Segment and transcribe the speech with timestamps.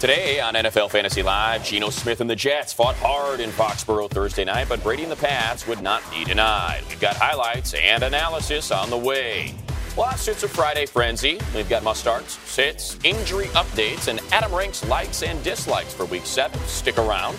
[0.00, 4.44] Today on NFL Fantasy Live, Geno Smith and the Jets fought hard in Foxborough Thursday
[4.44, 6.84] night, but Brady and the Pats would not be denied.
[6.88, 9.56] We've got highlights and analysis on the way.
[9.90, 11.40] Plus, it's a Friday frenzy.
[11.52, 16.26] We've got must starts, sits, injury updates, and Adam ranks likes and dislikes for week
[16.26, 16.60] seven.
[16.68, 17.36] Stick around.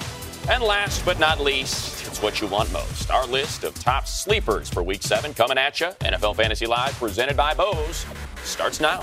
[0.49, 3.09] And last but not least, it's what you want most.
[3.09, 5.91] Our list of top sleepers for week seven coming at you.
[6.01, 8.05] NFL Fantasy Live, presented by Bose,
[8.43, 9.01] starts now.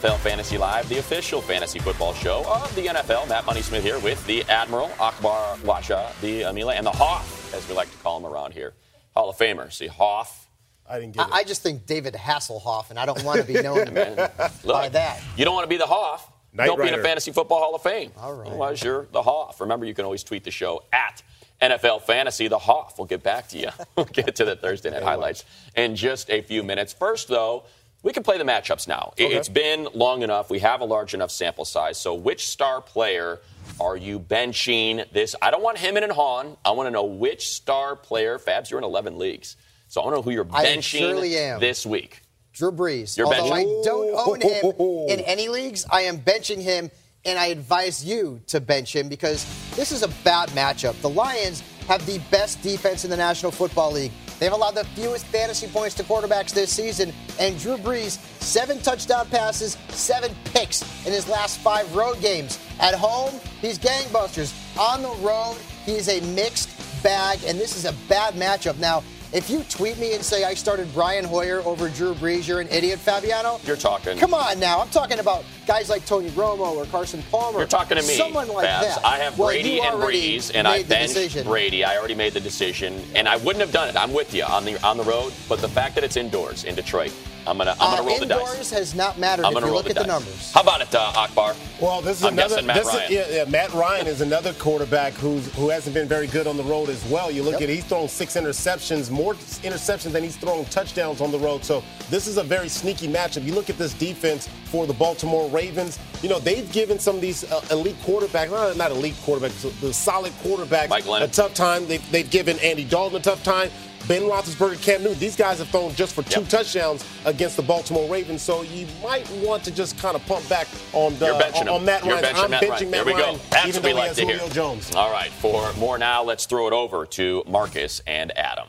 [0.00, 3.28] NFL Fantasy Live, the official fantasy football show of the NFL.
[3.28, 7.90] Matt Money Smith here with the Admiral, Akbar Gbaja-Biamila, and the Hoff, as we like
[7.90, 8.72] to call him around here.
[9.14, 9.70] Hall of Famer.
[9.70, 10.48] See, Hoff.
[10.88, 11.32] I didn't get it.
[11.34, 14.92] I, I just think David Hasselhoff, and I don't want to be known by Look,
[14.92, 15.20] that.
[15.36, 16.32] You don't want to be the Hoff.
[16.54, 18.10] Knight don't be in a Fantasy Football Hall of Fame.
[18.16, 18.48] All right.
[18.48, 19.60] Otherwise, you're the Hoff.
[19.60, 21.22] Remember, you can always tweet the show at
[21.60, 22.98] NFL Fantasy, the Hoff.
[22.98, 23.68] We'll get back to you.
[23.96, 25.44] we'll get to the Thursday night highlights
[25.76, 26.94] in just a few minutes.
[26.94, 27.64] First, though,
[28.02, 29.12] we can play the matchups now.
[29.16, 29.34] It- Okay.
[29.36, 30.50] It's been long enough.
[30.50, 31.98] We have a large enough sample size.
[31.98, 33.40] So, which star player
[33.78, 35.34] are you benching this?
[35.42, 36.56] I don't want him and Han.
[36.64, 38.38] I want to know which star player.
[38.38, 39.56] Fabs, you're in 11 leagues.
[39.88, 41.60] So, I want to know who you're benching surely am.
[41.60, 42.22] this week.
[42.52, 43.16] Drew Brees.
[43.16, 46.90] You're Although I don't own him in any leagues, I am benching him,
[47.24, 49.46] and I advise you to bench him because
[49.76, 51.00] this is a bad matchup.
[51.00, 54.12] The Lions have the best defense in the National Football League.
[54.40, 59.28] They've allowed the fewest fantasy points to quarterbacks this season, and Drew Brees, seven touchdown
[59.28, 62.58] passes, seven picks in his last five road games.
[62.80, 64.54] At home, he's gangbusters.
[64.78, 66.70] On the road, he's a mixed
[67.02, 68.78] bag, and this is a bad matchup.
[68.78, 72.60] Now, if you tweet me and say I started Brian Hoyer over Drew Brees, you're
[72.60, 73.60] an idiot, Fabiano.
[73.64, 74.18] You're talking.
[74.18, 74.80] Come on now.
[74.80, 77.58] I'm talking about guys like Tony Romo or Carson Palmer.
[77.58, 78.96] You're talking to me, Someone like Babs.
[78.96, 79.04] that.
[79.06, 81.46] I have Well, Brady and Brees, and I benched decision.
[81.46, 81.84] Brady.
[81.84, 83.96] I already made the decision, and I wouldn't have done it.
[83.96, 86.74] I'm with you on the on the road, but the fact that it's indoors in
[86.74, 87.12] Detroit,
[87.46, 88.38] I'm gonna I'm gonna Uh, roll the dice.
[88.40, 88.70] indoors dice.
[88.70, 90.50] has not mattered I'm if you look the at the numbers.
[90.52, 91.54] How about it, uh, Akbar?
[91.80, 92.60] Well, this is I'm another.
[92.60, 93.04] Matt this Ryan.
[93.04, 96.58] Is, yeah, yeah, Matt Ryan is another quarterback who's who hasn't been very good on
[96.58, 97.30] the road as well.
[97.30, 97.62] You look Yep.
[97.62, 101.64] at he's thrown six interceptions, more interceptions than he's thrown touchdowns on the road.
[101.64, 103.44] So this is a very sneaky matchup.
[103.44, 105.98] You look at this defense for the Baltimore Ravens.
[106.22, 109.94] You know they've given some of these uh, elite quarterbacks, well, not elite quarterbacks, the
[109.94, 110.90] solid quarterbacks,
[111.22, 111.86] a tough time.
[111.86, 113.70] They've, they've given Andy Dalton a tough time.
[114.08, 116.48] Ben Roethlisberger, Cam Newton, these guys have thrown just for two Yep.
[116.48, 118.42] touchdowns against the Baltimore Ravens.
[118.42, 121.68] So you might want to just kind of pump back on the You're benching on,
[121.68, 122.24] on Matt You're Ryan.
[122.34, 122.90] benching I'm Matt benching Ryan.
[122.90, 123.42] Matt There we Ryan, go.
[123.50, 124.48] That's even what we like to hear.
[124.48, 124.94] Jones.
[124.96, 128.66] All right, for more now, let's throw it over to Marcus and Adam.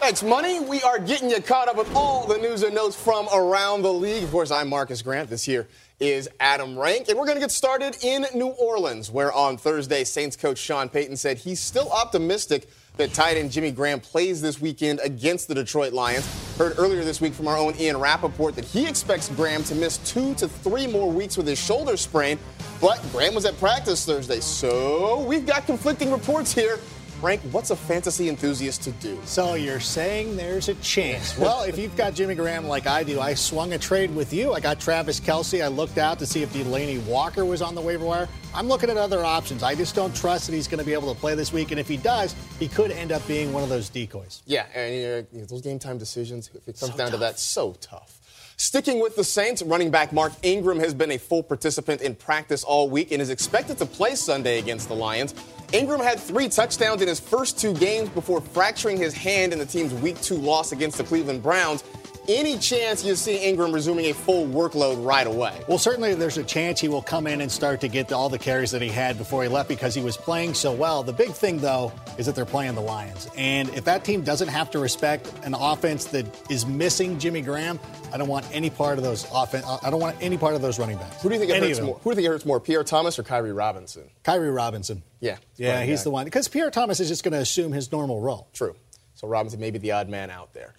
[0.00, 0.58] Thanks, Money.
[0.58, 3.92] We are getting you caught up with all the news and notes from around the
[3.92, 4.24] league.
[4.24, 5.30] Of course, I'm Marcus Grant.
[5.30, 5.68] This here
[6.00, 7.08] is Adam Rank.
[7.08, 10.88] And we're going to get started in New Orleans, where on Thursday, Saints coach Sean
[10.88, 15.54] Payton said he's still optimistic that tight end Jimmy Graham plays this weekend against the
[15.54, 16.26] Detroit Lions.
[16.58, 19.96] Heard earlier this week from our own Ian Rapoport that he expects Graham to miss
[19.98, 22.38] two to three more weeks with his shoulder sprain.
[22.80, 26.78] But Graham was at practice Thursday, so we've got conflicting reports here.
[27.22, 29.16] Rank, what's a fantasy enthusiast to do?
[29.24, 31.38] So you're saying there's a chance.
[31.38, 34.54] Well, if you've got Jimmy Graham like I do, I swung a trade with you.
[34.54, 35.62] I got Travis Kelce.
[35.62, 38.28] I looked out to see if Delanie Walker was on the waiver wire.
[38.52, 39.62] I'm looking at other options.
[39.62, 41.70] I just don't trust that he's going to be able to play this week.
[41.70, 44.42] And if he does, he could end up being one of those decoys.
[44.44, 47.38] Yeah, and uh, you know, those game time decisions, if it comes down to that,
[47.38, 48.18] so tough.
[48.56, 52.62] Sticking with the Saints, running back Mark Ingram has been a full participant in practice
[52.62, 55.34] all week and is expected to play Sunday against the Lions.
[55.72, 59.66] Ingram had three touchdowns in his first two games before fracturing his hand in the
[59.66, 61.84] team's Week 2 loss against the Cleveland Browns.
[62.28, 65.60] Any chance you see Ingram resuming a full workload right away?
[65.66, 68.38] Well, certainly there's a chance he will come in and start to get all the
[68.38, 71.02] carries that he had before he left because he was playing so well.
[71.02, 73.28] The big thing, though, is that they're playing the Lions.
[73.36, 77.80] And if that team doesn't have to respect an offense that is missing Jimmy Graham,
[78.12, 79.66] I don't want any part of those offense.
[79.82, 81.20] I don't want any part of those running backs.
[81.22, 81.96] Who do you think it Any hurts more?
[81.96, 84.04] Who do you think it hurts more, Pierre Thomas or Khiry Robinson?
[84.24, 85.02] Khiry Robinson.
[85.18, 86.04] Yeah, Yeah, he's guy.
[86.04, 86.24] the one.
[86.26, 88.46] Because Pierre Thomas is just going to assume his normal role.
[88.52, 88.76] True.
[89.16, 90.74] So Robinson may be the odd man out there.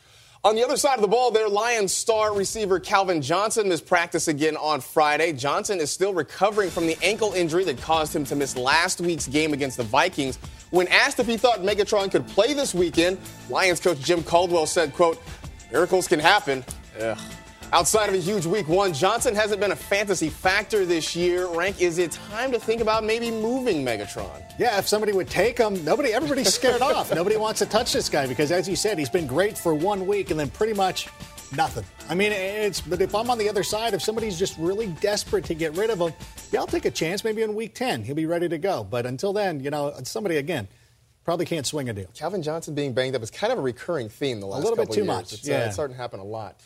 [0.45, 4.28] On the other side of the ball, their Lions star receiver Calvin Johnson missed practice
[4.28, 5.31] again on Friday.
[5.31, 9.25] Johnson is still recovering from the ankle injury that caused him to miss last week's
[9.25, 10.38] game against the Vikings.
[10.72, 13.19] When asked if he thought Megatron could play this weekend,
[13.50, 15.22] Lions coach Jim Caldwell said, quote,
[15.72, 16.66] miracles can happen.
[17.00, 17.18] Ugh.
[17.74, 21.48] Outside of a huge week one, Johnson hasn't been a fantasy factor this year.
[21.48, 24.44] Rank, is it time to think about maybe moving Megatron?
[24.60, 27.12] Yeah, if somebody would take him, nobody, everybody's scared off.
[27.16, 30.06] Nobody wants to touch this guy because, as you said, he's been great for one
[30.06, 31.10] week and then pretty much
[31.58, 31.84] nothing.
[32.10, 32.80] I mean, it's.
[32.80, 35.90] But if I'm on the other side, if somebody's just really desperate to get rid
[35.90, 36.14] of him,
[36.52, 37.24] yeah, I'll take a chance.
[37.24, 38.84] Maybe in week ten, he'll be ready to go.
[38.84, 40.68] But until then, you know, somebody again
[41.26, 42.10] probably can't swing a deal.
[42.14, 44.78] Calvin Johnson being banged up is kind of a recurring theme the last a little
[44.78, 45.08] bit too years.
[45.08, 45.66] much, It's, uh, yeah.
[45.66, 46.62] it's starting to happen a lot.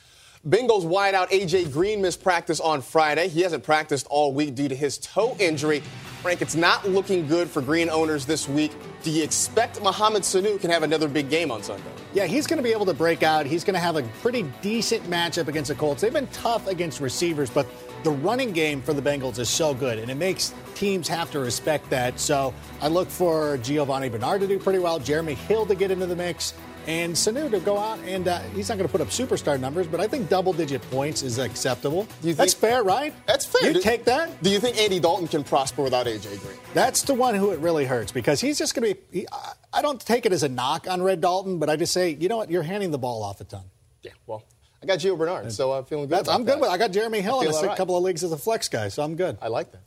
[0.46, 1.66] Bengals wideout A.J.
[1.66, 3.28] Green missed practice on Friday.
[3.28, 5.82] He hasn't practiced all week due to his toe injury.
[6.22, 8.72] Frank, it's not looking good for Green owners this week.
[9.04, 11.84] Do you expect Mohamed Sanu can have another big game on Sunday?
[12.14, 13.46] Yeah, he's going to be able to break out.
[13.46, 16.02] He's going to have a pretty decent matchup against the Colts.
[16.02, 17.68] They've been tough against receivers, but
[18.04, 21.40] the running game for the Bengals is so good, and it makes teams have to
[21.40, 22.20] respect that.
[22.20, 26.06] So I look for Giovani Bernard to do pretty well, Jeremy Hill to get into
[26.06, 26.54] the mix,
[26.88, 29.86] and Sanu to go out and uh, he's not going to put up superstar numbers,
[29.88, 32.08] but I think double-digit points is acceptable.
[32.24, 33.14] You That's fair, right?
[33.28, 33.68] That's fair.
[33.68, 34.42] You Do- take that?
[34.42, 36.38] Do you think Andy Dalton can prosper without A.J.
[36.38, 36.58] Green?
[36.74, 39.20] That's the one who it really hurts because he's just going to be.
[39.20, 41.94] He, I- I don't take it as a knock on Red Dalton, but I just
[41.94, 42.50] say, you know what?
[42.50, 43.64] You're handing the ball off a ton.
[44.02, 44.44] Yeah, well,
[44.82, 46.28] I got Gio Bernard, so I'm feeling good.
[46.30, 46.62] I'm good that.
[46.62, 46.70] with.
[46.70, 47.78] I got Jeremy Hill in feel a right.
[47.78, 49.38] couple of leagues as a flex guy, so I'm good.
[49.42, 49.82] I like that.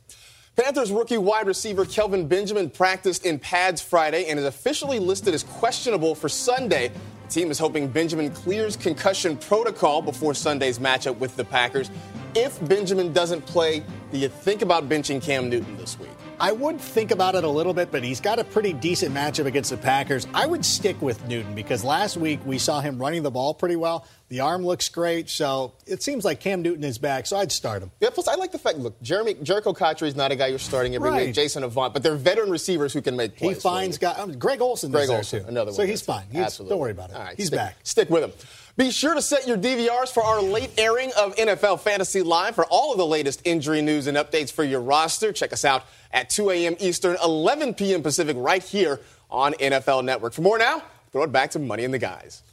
[0.57, 5.43] Panthers rookie wide receiver Kelvin Benjamin practiced in pads Friday and is officially listed as
[5.43, 6.91] questionable for Sunday.
[7.23, 11.89] The team is hoping Benjamin clears concussion protocol before Sunday's matchup with the Packers.
[12.35, 13.81] If Benjamin doesn't play,
[14.11, 16.09] do you think about benching Cam Newton this week?
[16.41, 19.45] I would think about it a little bit, but he's got a pretty decent matchup
[19.45, 20.25] against the Packers.
[20.33, 23.75] I would stick with Newton because last week we saw him running the ball pretty
[23.75, 24.07] well.
[24.29, 27.83] The arm looks great, so it seems like Cam Newton is back, so I'd start
[27.83, 27.91] him.
[27.99, 28.79] Yeah, plus I like the fact.
[28.79, 31.27] Look, Jeremy Jerricho Cotchery is not a guy you're starting every Right.
[31.27, 31.35] week.
[31.35, 33.57] Jason Avant, but they're veteran receivers who can make plays.
[33.57, 34.17] He finds guys.
[34.17, 35.75] Um, Greg Olsen, Greg Olsen, another one.
[35.75, 36.25] So he's fine.
[36.31, 36.71] He's, Absolutely.
[36.73, 37.17] don't worry about it.
[37.17, 37.75] Right, he's stick, back.
[37.83, 38.31] Stick with him.
[38.77, 42.65] Be sure to set your DVRs for our late airing of NFL Fantasy Live for
[42.65, 45.33] all of the latest injury news and updates for your roster.
[45.33, 46.75] Check us out at 2 a.m.
[46.79, 48.01] Eastern, 11 p.m.
[48.01, 50.33] Pacific, right here on NFL Network.
[50.33, 50.81] For more now,
[51.11, 52.43] throw it back to Money and the Guys.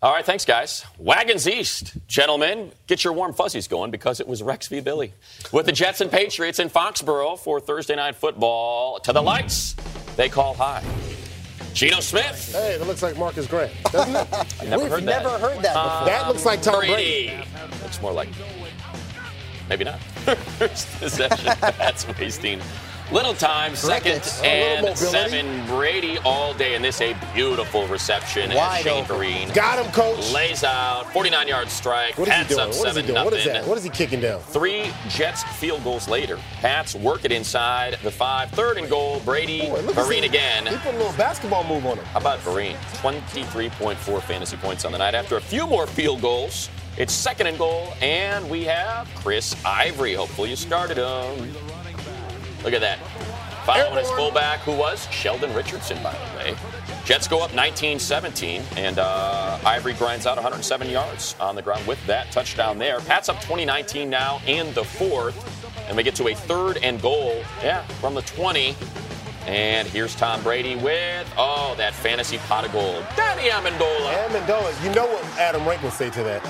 [0.00, 0.84] All right, thanks, guys.
[0.98, 1.94] Wagons East.
[2.08, 4.80] Gentlemen, get your warm fuzzies going because it was Rex v.
[4.80, 5.12] Billy.
[5.52, 8.98] With the Jets and Patriots in Foxborough for Thursday Night Football.
[9.00, 9.74] To the lights,
[10.16, 10.82] they call high.
[11.74, 12.52] Geno Smith.
[12.52, 14.28] Hey, that looks like Marcus Grant, doesn't it?
[14.68, 15.22] Never We've heard that.
[15.22, 16.06] never heard that before.
[16.06, 17.28] that looks like Tom Brady.
[17.28, 17.44] Brady.
[17.82, 18.28] Looks more like.
[19.68, 19.98] Maybe not.
[20.58, 21.46] First possession.
[21.60, 22.60] That's wasting.
[23.12, 24.40] Little time, second Crickets.
[24.42, 25.66] And seven.
[25.66, 28.54] Brady all day, and this a beautiful reception.
[28.54, 29.16] Wide Shane open.
[29.18, 30.32] Green Got him, coach.
[30.32, 32.16] lays out 49 yard strike.
[32.16, 32.60] What is he doing?
[32.60, 33.24] up What is he seven doing?
[33.24, 33.66] What is that?
[33.66, 34.40] What is he kicking down?
[34.40, 36.38] Three Jets field goals later.
[36.62, 38.50] Pats work it inside the five.
[38.52, 39.20] Third and goal.
[39.26, 40.66] Brady, Boy, Vereen again.
[40.66, 42.04] He put a little basketball move on him.
[42.06, 42.76] How about Vereen?
[43.02, 45.14] 23.4 fantasy points on the night.
[45.14, 50.14] After a few more field goals, it's second and goal, and we have Chris Ivory.
[50.14, 51.54] Hopefully you started him.
[52.64, 52.98] Look at that.
[53.66, 56.56] Following his fullback, who was Sheldon Richardson, by the way.
[57.04, 62.04] Jets go up 19-17, and uh, Ivory grinds out 107 yards on the ground with
[62.06, 63.00] that touchdown there.
[63.00, 65.36] Pats up 2019 now in the fourth,
[65.88, 68.74] and we get to a third and goal, yeah, from the 20.
[69.46, 73.04] And here's Tom Brady with, oh, that fantasy pot of gold.
[73.16, 74.28] Danny Amendola.
[74.28, 76.42] Amendola, you know what Adam Rank would say to that?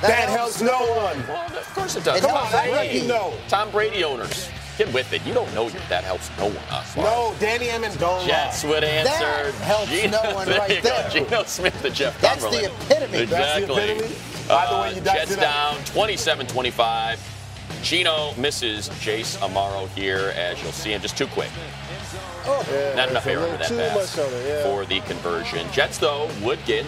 [0.00, 1.18] That, helps no one.
[1.28, 2.18] Well, of course it does.
[2.18, 2.88] It Come helps on, everybody.
[2.88, 3.02] hey.
[3.02, 3.34] You know.
[3.48, 4.48] Tom Brady owners,
[4.84, 5.24] get with it.
[5.26, 6.56] You don't know your that helps no one.
[6.70, 8.26] Uh, No, Danny Amendola.
[8.26, 9.10] Jets would answer.
[9.12, 11.10] That helps Geno, no one right you there.
[11.10, 12.74] Geno Smith to Jeff That's the Cumberland.
[12.90, 13.24] epitome.
[13.26, 13.90] That's the Exactly.
[13.90, 14.16] epitome.
[14.48, 17.18] By the way, you Uh, Jets down 27-25.
[17.82, 21.00] Geno misses Jace Amaro here, as you'll see him.
[21.00, 21.50] Just too quick.
[22.46, 24.62] Yeah, Not enough air under that pass it, yeah.
[24.64, 25.70] for the conversion.
[25.72, 26.84] Jets, though, would get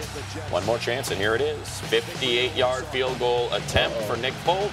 [0.51, 1.67] one more chance, and here it is.
[1.89, 4.71] 58-yard field goal attempt for Nick Folk.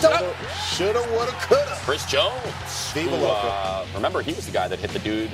[0.00, 1.76] Shoulda, woulda, coulda.
[1.80, 2.92] Chris Jones.
[2.94, 5.30] Viva who, uh, remember, he was the guy that hit the dude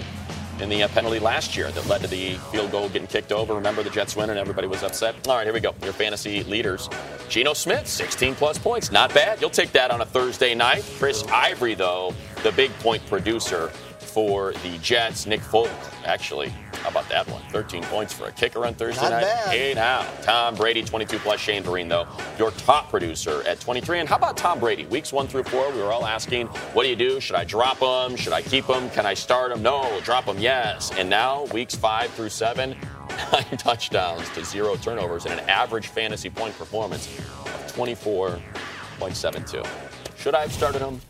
[0.61, 3.55] in the uh, penalty last year that led to the field goal getting kicked over.
[3.55, 5.15] Remember the Jets win and everybody was upset?
[5.29, 5.73] All right, here we go.
[5.85, 6.89] Your fantasy leaders.
[7.29, 8.91] Geno Smith, 16 plus points.
[8.91, 9.41] Not bad.
[9.41, 10.85] You'll take that on a Thursday night.
[10.99, 13.71] Chris Ivory, though, the big point producer
[14.17, 15.27] for the Jets.
[15.27, 15.69] Nick Folk,
[16.07, 17.43] actually, how about that one?
[17.51, 19.21] 13 points for a kicker on Thursday Not night.
[19.25, 19.49] bad.
[19.55, 20.07] Hey now.
[20.23, 21.39] Tom Brady, 22 plus.
[21.39, 22.09] Shane Vereen, though,
[22.39, 24.01] your top producer at 23.
[24.01, 24.87] And how about Tom Brady?
[24.87, 27.21] Weeks one through four, we were all asking, what do you do?
[27.21, 28.17] Should I drop him?
[28.17, 28.89] Should I keep him?
[28.89, 29.63] Can I start him?
[29.63, 30.01] No.
[30.03, 30.39] Drop him?
[30.39, 30.91] Yes.
[30.97, 32.75] And now, weeks five through seven,
[33.35, 39.67] nine touchdowns to zero turnovers and an average fantasy point performance of 24.72.
[40.17, 41.03] Should I have started him?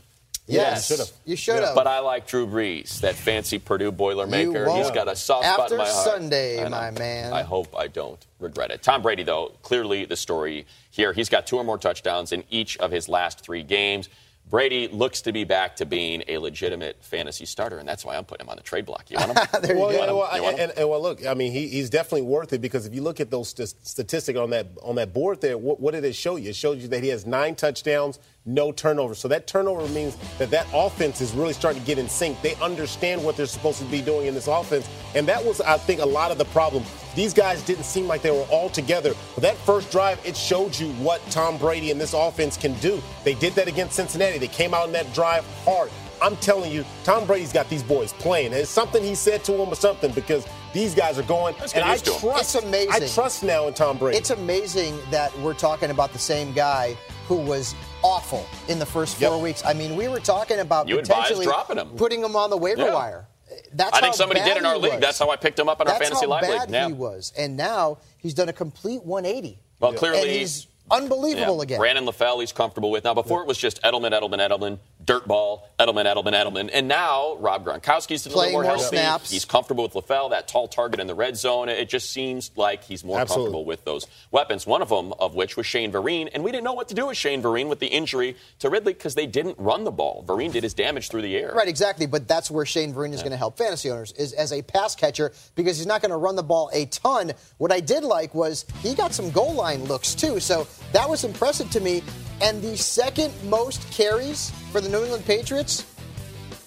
[0.47, 1.11] Yes, should've.
[1.25, 1.75] you should have.
[1.75, 4.67] But I like Drew Brees, that fancy Purdue Boilermaker.
[4.67, 4.79] won't.
[4.79, 6.05] He's got a soft spot in After my heart.
[6.05, 7.33] Sunday, my man.
[7.33, 8.83] I hope I don't regret it.
[8.83, 11.13] Tom Brady, though, clearly the story here.
[11.13, 14.09] He's got two or more touchdowns in each of his last three games.
[14.49, 18.25] Brady looks to be back to being a legitimate fantasy starter, and that's why I'm
[18.25, 19.11] putting him on the trade block.
[19.11, 19.47] You want him?
[19.63, 19.97] There you well, go.
[19.97, 20.71] yeah, well, You want him?
[20.71, 23.19] and, and, well, look, I mean, he, he's definitely worth it because if you look
[23.19, 26.37] at those st- statistics on that on that board there, what, what did it show
[26.37, 26.51] you?
[26.51, 29.19] It showed you that he has nine touchdowns, no turnovers.
[29.19, 32.41] So that turnover means that that offense is really starting to get in sync.
[32.43, 35.77] They understand what they're supposed to be doing in this offense, and that was, I
[35.77, 36.85] think, a lot of the problem.
[37.17, 39.15] These guys didn't seem like they were all together.
[39.35, 43.03] But that first drive, it showed you what Tom Brady and this offense can do.
[43.25, 44.39] They did that against Cincinnati.
[44.39, 45.91] They came out in that drive hard.
[46.23, 48.47] I'm telling you, Tom Brady's got these boys playing.
[48.49, 51.55] And it's something he said to them or something because these guys are going.
[51.61, 52.21] Let's get and I used to 'em.
[52.21, 52.55] trust.
[52.55, 52.93] It's amazing.
[52.93, 54.17] I trust now in Tom Brady.
[54.19, 56.97] It's amazing that we're talking about the same guy
[57.29, 59.41] who was awful in the first four Yep.
[59.41, 59.63] weeks.
[59.65, 61.89] I mean, we were talking about You potentially dropping him.
[61.97, 62.95] putting him on the waiver Yeah.
[62.95, 63.27] wire.
[63.73, 64.93] That's I think somebody did in our league.
[64.95, 65.01] was.
[65.01, 66.71] That's how I picked him up in our fantasy live bad league.
[66.71, 66.87] Yeah.
[66.89, 69.59] he was, and now he's done a complete 180.
[69.81, 71.63] Well, clearly- and he's unbelievable Yeah.
[71.63, 71.79] again.
[71.79, 73.05] Brandon LaFell, he's comfortable with.
[73.05, 76.71] Now, before it was just Edelman, Edelman, Edelman, Dirtball, Edelman, Edelman, Edelman.
[76.73, 78.97] And now Rob Gronkowski's a little Playing more more healthy.
[78.97, 79.31] snaps.
[79.31, 81.69] He's comfortable with LaFell, that tall target in the red zone.
[81.69, 83.45] It just seems like he's more Absolutely.
[83.45, 84.67] comfortable with those weapons.
[84.67, 86.29] One of them, of which was Shane Vereen.
[86.35, 88.95] And we didn't know what to do with Shane Vereen with the injury to Ridley
[88.95, 90.25] because they didn't run the ball.
[90.27, 91.53] Vereen did his damage through the air.
[91.55, 92.07] Right, exactly.
[92.07, 94.97] But that's where Shane Vereen is going to help fantasy owners is as a pass
[94.97, 97.33] catcher because he's not going to run the ball a ton.
[97.59, 101.23] What I did like was he got some goal line looks too, so that was
[101.23, 102.03] impressive to me.
[102.41, 105.87] And the second most carries for the New England Patriots,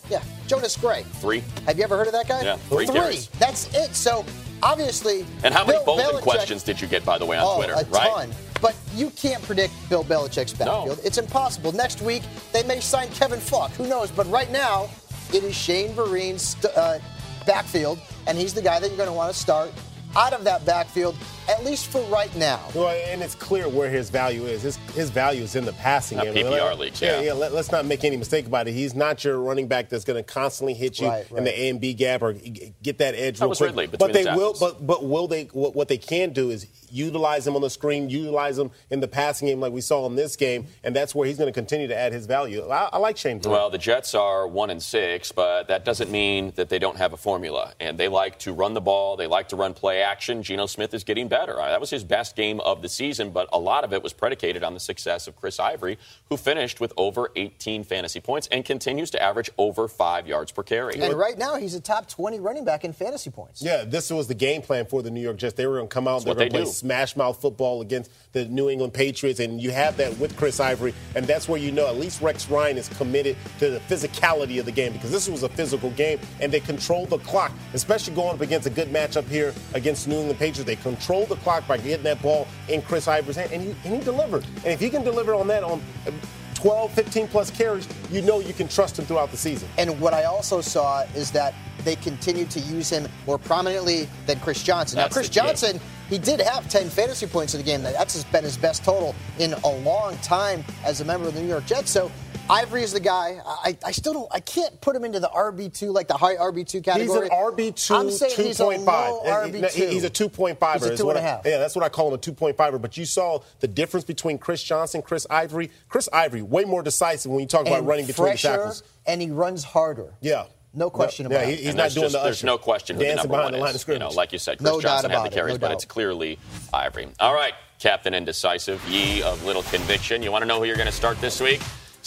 [0.10, 1.04] yeah, Jonas Gray.
[1.04, 1.44] Three.
[1.68, 2.42] Have you ever heard of that guy?
[2.42, 3.28] Yeah, three carries.
[3.40, 3.94] That's it.
[3.94, 4.26] So
[4.64, 7.46] obviously, And how many Bill bowling Belichick- questions did you get, by the way, on
[7.46, 7.74] oh, Twitter?
[7.74, 8.10] a right?
[8.10, 8.32] ton.
[8.62, 10.98] But you can't predict Bill Belichick's backfield.
[10.98, 11.04] No.
[11.04, 11.72] It's impossible.
[11.72, 13.72] Next week, they may sign Kevin Faulk.
[13.72, 14.12] Who knows?
[14.12, 14.90] But right now,
[15.34, 17.00] it is Shane Vereen's uh,
[17.46, 19.72] backfield, and he's the guy that you're going to want to start
[20.16, 21.16] out of that backfield,
[21.48, 22.60] at least for right now.
[22.74, 24.62] Well, and it's clear where his value is.
[24.64, 26.46] His, his value is in the passing Not game.
[26.46, 27.28] PPR Let- leagues, yeah, yeah.
[27.28, 27.34] yeah.
[27.34, 28.74] Let, us not make any mistake about it.
[28.74, 31.60] He's not your running back that's going to constantly hit you Right, in the.
[31.60, 33.40] A and B gap or get that edge.
[33.40, 33.70] That real was quick.
[33.70, 34.56] Ridley but they the will.
[34.60, 35.46] But but will they?
[35.46, 39.08] What, what they can do is utilize him on the screen, utilize him in the
[39.08, 41.88] passing game like we saw in this game, and that's where he's going to continue
[41.88, 42.68] to add his value.
[42.70, 43.40] I, I like Shane.
[43.40, 43.52] Vereen.
[43.52, 47.14] Well, the Jets are one and six, but that doesn't mean that they don't have
[47.14, 47.74] a formula.
[47.80, 49.18] And they like to run the ball.
[49.18, 50.44] They like to run play action.
[50.44, 51.60] Geno Smith is getting better.
[51.60, 54.14] Uh, That was his best game of the season, but a lot of it was
[54.14, 55.98] predicated on the success of Chris Ivory,
[56.30, 60.64] who finished with over 18 fantasy points and continues to average over five yards per
[60.64, 61.00] carry.
[61.00, 63.62] And right now, he's a top 20 running back in fantasy points.
[63.62, 65.56] Yeah, this was the game plan for the New York Jets.
[65.56, 66.70] They were going to come out, they were going to play do.
[66.72, 70.94] smash mouth football against the New England Patriots, and you have that with Chris Ivory,
[71.16, 74.66] and that's where you know at least Rex Ryan is committed to the physicality of
[74.66, 78.36] the game because this was a physical game, and they control the clock, especially going
[78.36, 80.64] up against a good matchup here against New England Patriots.
[80.64, 83.96] They control the clock by getting that ball in Chris Ivory's hand, and he, and
[83.98, 84.46] he delivered.
[84.58, 86.12] And if he can deliver on that on uh,
[86.56, 89.70] 12, 15 plus carries, you know you can trust him throughout the season.
[89.78, 91.54] And what I also saw is that
[91.86, 94.98] they continued to use him more prominently than Chris Johnson.
[94.98, 95.48] That's now, Chris the key.
[95.48, 95.80] Johnson,
[96.10, 97.82] he did have 10 fantasy points in the game.
[97.82, 101.42] That's has been his best total in a long time as a member of the
[101.42, 101.92] New York Jets.
[101.92, 102.12] So
[102.50, 103.40] Ivory is the guy.
[103.46, 104.28] I, I still don't.
[104.32, 107.08] I can't put him into the RB two, like the high RB two category.
[107.08, 107.30] He's category.
[107.68, 109.88] an RB two, I'm saying two he's a point low RB two.
[109.88, 110.82] He's a two point five.
[110.82, 111.42] He's a two and a half.
[111.46, 112.80] Yeah, that's what I call him a two point five.
[112.82, 115.70] But you saw the difference between Chris Johnson, Chris Ivory.
[115.90, 118.84] Chris Ivory way more decisive when you talk about and running between the fresher, tackles.
[119.06, 120.14] and he runs harder.
[120.22, 120.46] Yeah.
[120.72, 121.60] No question yeah, about he- it.
[121.60, 123.74] He's And not doing just- the There's no question who the number one the line
[123.74, 123.82] is.
[123.82, 123.90] of.
[123.90, 125.68] You know, like you said, Chris No Johnson had about the it, carries, no but
[125.70, 125.74] doubt.
[125.78, 126.38] it's clearly
[126.72, 127.08] Ivory.
[127.20, 130.22] All right, Captain Indecisive, ye of little conviction.
[130.22, 131.60] You want to know who you're going to start this week?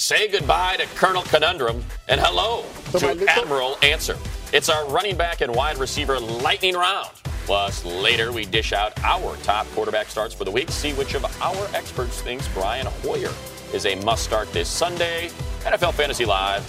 [0.02, 2.64] Say goodbye to Colonel Conundrum and hello
[2.98, 4.18] to Admiral Answer.
[4.52, 7.10] It's our running back and wide receiver lightning round.
[7.46, 10.72] Plus, later we dish out our top quarterback starts for the week.
[10.72, 13.30] See which of our experts thinks Brian Hoyer
[13.72, 15.28] is a must start this Sunday.
[15.60, 16.66] NFL Fantasy Live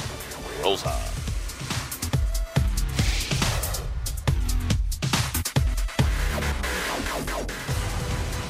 [0.64, 1.13] rolls on.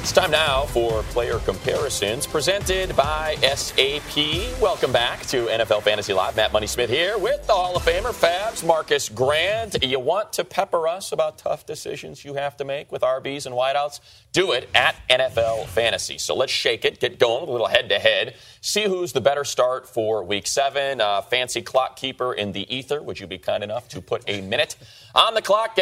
[0.03, 4.17] It's time now for player comparisons presented by SAP.
[4.62, 6.36] Welcome back to NFL Fantasy Live.
[6.36, 9.81] Matt Money Smith here with the Hall of Famer Fabs Marcus Grant.
[9.81, 13.55] You want to pepper us about tough decisions you have to make with RBs and
[13.55, 14.01] wideouts?
[14.33, 16.17] Do it at NFL Fantasy.
[16.17, 18.36] So let's shake it, get going, a little head to head.
[18.60, 21.00] See who's the better start for Week Seven.
[21.00, 23.01] Uh, fancy clock keeper in the ether.
[23.01, 24.75] Would you be kind enough to put a minute
[25.15, 25.79] on the clock?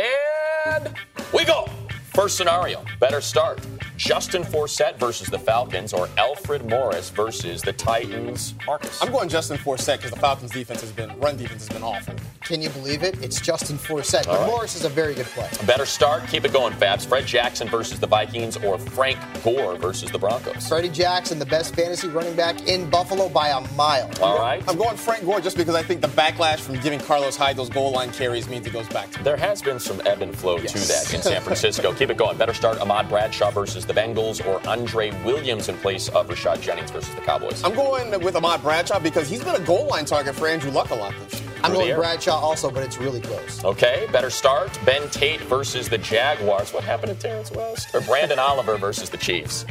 [0.68, 0.94] And
[1.34, 1.68] we go.
[2.13, 3.65] First scenario, better start.
[3.96, 8.53] Justin Forsett versus the Falcons or Alfred Morris versus the Titans.
[8.68, 9.01] Marcus.
[9.01, 12.13] I'm going Justin Forsett because the Falcons' defense has been run defense has been awful.
[12.41, 13.24] Can you believe it?
[13.24, 14.25] It's Justin Forsett.
[14.25, 14.48] But right.
[14.48, 15.48] Morris is a very good play.
[15.65, 16.27] Better start.
[16.27, 17.06] Keep it going, Fabs.
[17.06, 20.68] Fred Jackson versus the Vikings or Frank Gore versus the Broncos.
[20.68, 24.12] Freddie Jackson, the best fantasy running back in Buffalo by a mile.
[24.22, 24.62] All right.
[24.68, 27.70] I'm going Frank Gore just because I think the backlash from giving Carlos Hyde those
[27.70, 29.24] goal line carries means he goes back to.
[29.24, 31.94] There has been some ebb and flow to that in San Francisco.
[32.01, 32.36] Keep it going.
[32.36, 36.89] Better start Ahmad Bradshaw versus the Bengals or Andre Williams in place of Rashad Jennings
[36.89, 37.63] versus the Cowboys.
[37.63, 40.89] I'm going with Ahmad Bradshaw because he's been a goal line target for Andrew Luck
[40.89, 41.51] a lot this year.
[41.63, 41.98] I'm going air.
[41.98, 43.63] Bradshaw also, but it's really close.
[43.63, 44.79] Okay, better start.
[44.84, 46.74] Ben Tate versus the Jaguars.
[46.74, 47.93] What happened to Terrance West?
[47.93, 49.63] Or Branden Oliver versus the Chiefs.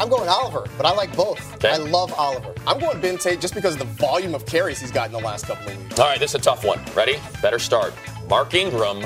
[0.00, 1.54] I'm going Oliver, but I like both.
[1.54, 1.70] Okay.
[1.70, 2.54] I love Oliver.
[2.66, 5.20] I'm going Ben Tate just because of the volume of carries he's got in the
[5.20, 6.00] last couple of weeks.
[6.00, 6.80] All right, this is a tough one.
[6.96, 7.18] Ready?
[7.40, 7.94] Better start.
[8.28, 9.04] Mark Ingram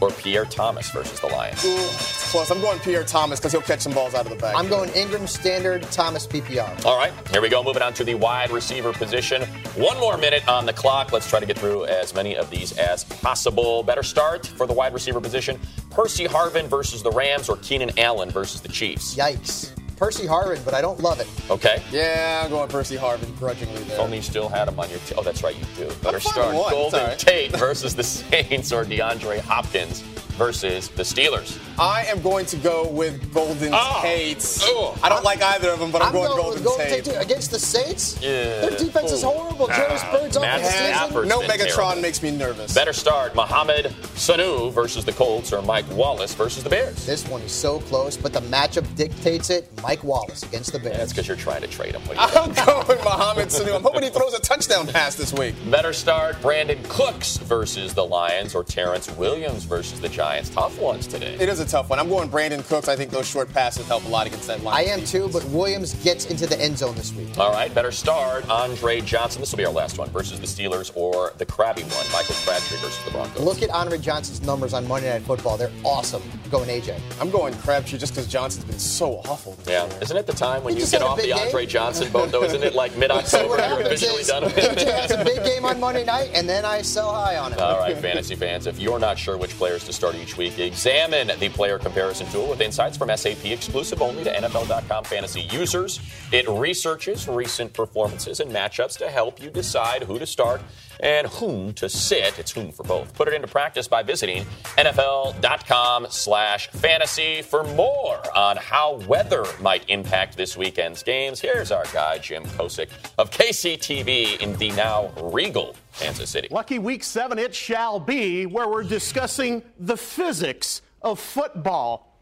[0.00, 1.64] or Pierre Thomas versus the Lions.
[1.64, 2.50] It's close.
[2.50, 4.54] I'm going Pierre Thomas because he'll catch some balls out of the bag.
[4.56, 6.84] I'm going Ingram standard, Thomas PPR.
[6.84, 7.62] All right, here we go.
[7.62, 9.42] Moving on to the wide receiver position.
[9.76, 11.12] One more minute on the clock.
[11.12, 13.82] Let's try to get through as many of these as possible.
[13.82, 15.58] Better start for the wide receiver position.
[15.90, 19.16] Percy Harvin versus the Rams or Keenan Allen versus the Chiefs.
[19.16, 19.72] Yikes.
[19.96, 21.28] Percy Harvin, but I don't love it.
[21.50, 21.82] Okay.
[21.90, 23.98] Yeah, I'm going Percy Harvin grudgingly there.
[24.00, 25.18] Only you still had him on your team.
[25.18, 25.92] Oh, that's right, you do.
[26.02, 26.54] Better I'm start.
[26.54, 26.70] one.
[26.70, 27.18] Golden all right.
[27.18, 30.02] Tate versus the Saints or DeAndre Hopkins
[30.36, 31.58] versus the Steelers.
[31.78, 33.98] I am going to go with Golden Oh.
[34.02, 34.44] Tate.
[34.62, 34.98] Oh.
[35.02, 37.04] I don't like either of them, but I'm, I'm going, going Golden, Golden Tate.
[37.04, 38.18] Tate against the Saints.
[38.22, 38.60] Yeah.
[38.60, 39.66] Their defense is horrible.
[39.66, 41.28] Jonas Ah, Bird's off the season.
[41.28, 42.02] No Megatron terrible.
[42.02, 42.74] makes me nervous.
[42.74, 43.34] Better start.
[43.34, 47.04] Mohamed Sanu versus the Colts or Mike Wallace versus the Bears.
[47.06, 49.68] This one is so close, but the matchup dictates it.
[49.82, 50.96] Mike Wallace against the Bears.
[50.98, 52.02] That's because you're trying to trade him.
[52.02, 53.76] What do you I'm going Mohamed Sanu.
[53.76, 55.54] I'm hoping he throws a touchdown pass this week.
[55.70, 60.25] Better start Brandin Cooks versus the Lions or Terrance Williams versus the Giants.
[60.26, 61.36] Tough ones today.
[61.38, 62.00] It is a tough one.
[62.00, 62.88] I'm going Brandin Cooks.
[62.88, 64.74] I think those short passes help a lot against that line.
[64.74, 67.38] I am too, but Williams gets into the end zone this week.
[67.38, 69.40] All right, better start Andre Johnson.
[69.40, 72.78] This will be our last one versus the Steelers or the crabby one, Michael Crabtree
[72.78, 73.40] versus the Broncos.
[73.40, 75.56] Look at Andre Johnson's numbers on Monday Night Football.
[75.56, 76.22] They're awesome.
[76.50, 76.98] Going AJ.
[77.20, 79.52] I'm going Crabtree just because Johnson's been so awful.
[79.52, 79.98] This yeah, year.
[80.02, 81.68] isn't it the time when He you just get off the Andre game.
[81.68, 82.42] Johnson boat, though?
[82.42, 83.48] Isn't it like mid-October?
[83.48, 84.88] what You're happens officially is done with AJ it.
[84.88, 87.60] has a big game on Monday night, and then I sell high on it.
[87.60, 91.30] All right, fantasy fans, if you're not sure which players to start each week, examine
[91.38, 96.00] the player comparison tool with insights from SAP exclusive only to NFL.com fantasy users.
[96.32, 100.60] It researches recent performances and matchups to help you decide who to start
[101.00, 102.38] and whom to sit.
[102.38, 103.12] It's whom for both.
[103.14, 104.44] Put it into practice by visiting
[104.76, 111.40] NFL.com slash fantasy for more on how weather might impact this weekend's games.
[111.40, 116.48] Here's our guy, Jim Kosick of KCTV in the now regal Kansas City.
[116.50, 122.15] Lucky week seven, it shall be, where we're discussing the physics of football.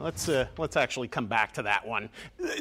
[0.00, 2.08] Let's uh, let's actually come back to that one.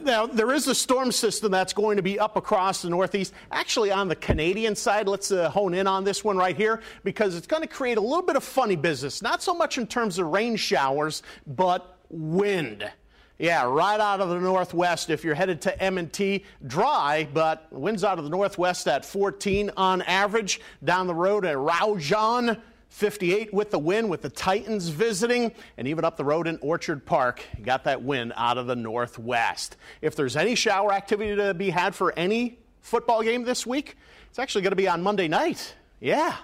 [0.01, 3.33] Now there is a storm system that's going to be up across the Northeast.
[3.51, 7.35] Actually, on the Canadian side, let's uh, hone in on this one right here because
[7.35, 9.21] it's going to create a little bit of funny business.
[9.21, 12.89] Not so much in terms of rain showers, but wind.
[13.37, 15.09] Yeah, right out of the northwest.
[15.09, 20.01] If you're headed to M&T, dry, but winds out of the northwest at 14 on
[20.01, 20.59] average.
[20.83, 26.03] Down the road at Raujon, 58 with the wind, with the Titans visiting, and even
[26.03, 29.77] up the road in Orchard Park, got that wind out of the northwest.
[30.01, 33.95] If there's any shower activity to be had for any football game this week,
[34.29, 35.75] it's actually going to be on Monday night.
[35.99, 36.35] Yeah,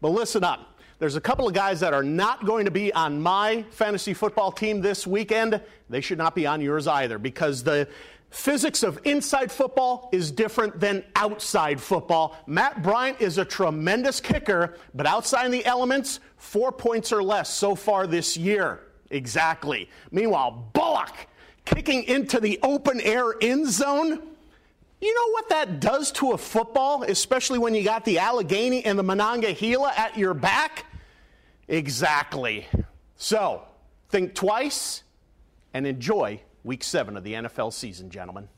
[0.00, 0.73] but listen up.
[0.98, 4.52] There's a couple of guys that are not going to be on my fantasy football
[4.52, 5.60] team this weekend.
[5.90, 7.88] They should not be on yours either because the
[8.30, 12.36] physics of inside football is different than outside football.
[12.46, 17.74] Matt Bryant is a tremendous kicker, but outside the elements, four points or less so
[17.74, 18.80] far this year.
[19.10, 19.88] Exactly.
[20.10, 21.28] Meanwhile, Bullock
[21.64, 24.22] kicking into the open air end zone.
[25.04, 28.98] You know what that does to a football, especially when you got the Allegheny and
[28.98, 30.86] the Monongahela at your back?
[31.68, 32.66] Exactly.
[33.14, 33.64] So,
[34.08, 35.02] think twice
[35.74, 38.48] and enjoy week seven of the NFL season, gentlemen.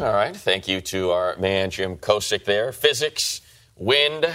[0.00, 0.34] All right.
[0.34, 2.72] Thank you to our man, Jim Kosick there.
[2.72, 3.40] Physics,
[3.76, 4.26] wind,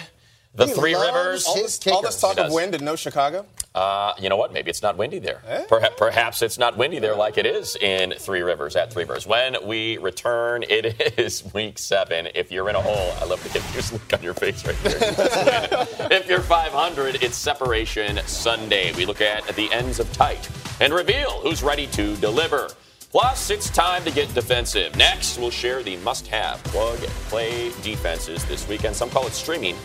[0.56, 1.46] the He Three Rivers.
[1.46, 3.46] All this, all this talk of wind and no Chicago.
[3.78, 4.52] Uh, you know what?
[4.52, 5.40] Maybe it's not windy there.
[5.46, 5.66] Eh?
[5.70, 9.28] Perhaps, perhaps it's not windy there like it is in Three Rivers at Three Rivers.
[9.28, 12.28] When we return, it is week seven.
[12.34, 14.98] If you're in a hole, I love the confused look on your face right there.
[16.12, 18.94] if you're 500, it's Separation Sunday.
[18.94, 20.50] We look at the ends of tight
[20.82, 22.70] and reveal who's ready to deliver.
[23.12, 24.96] Plus, it's time to get defensive.
[24.96, 28.96] Next, we'll share the must have plug and play defenses this weekend.
[28.96, 29.76] Some call it streaming,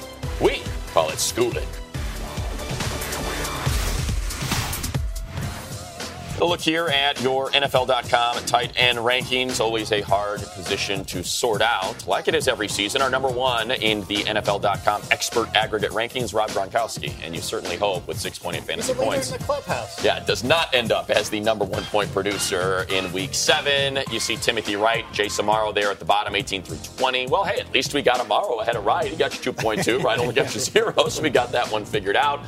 [0.40, 0.62] we
[0.94, 1.68] call it schooling.
[6.40, 9.60] A look here at your NFL.com tight end rankings.
[9.60, 13.00] Always a hard position to sort out, like it is every season.
[13.00, 17.12] Our number one in the NFL.com expert aggregate rankings, Rob Gronkowski.
[17.22, 19.30] And you certainly hope with 6.8 fantasy points.
[19.30, 20.02] In the clubhouse.
[20.02, 24.00] Yeah, it does not end up as the number one point producer in week seven.
[24.10, 27.28] You see Timothy Wright, Jace Amaro there at the bottom, 18 through 20.
[27.28, 29.06] Well, hey, at least we got Amaro ahead of Wright.
[29.06, 30.02] He got you 2.2.
[30.02, 32.40] Wright only got you zero, so we got that one figured out.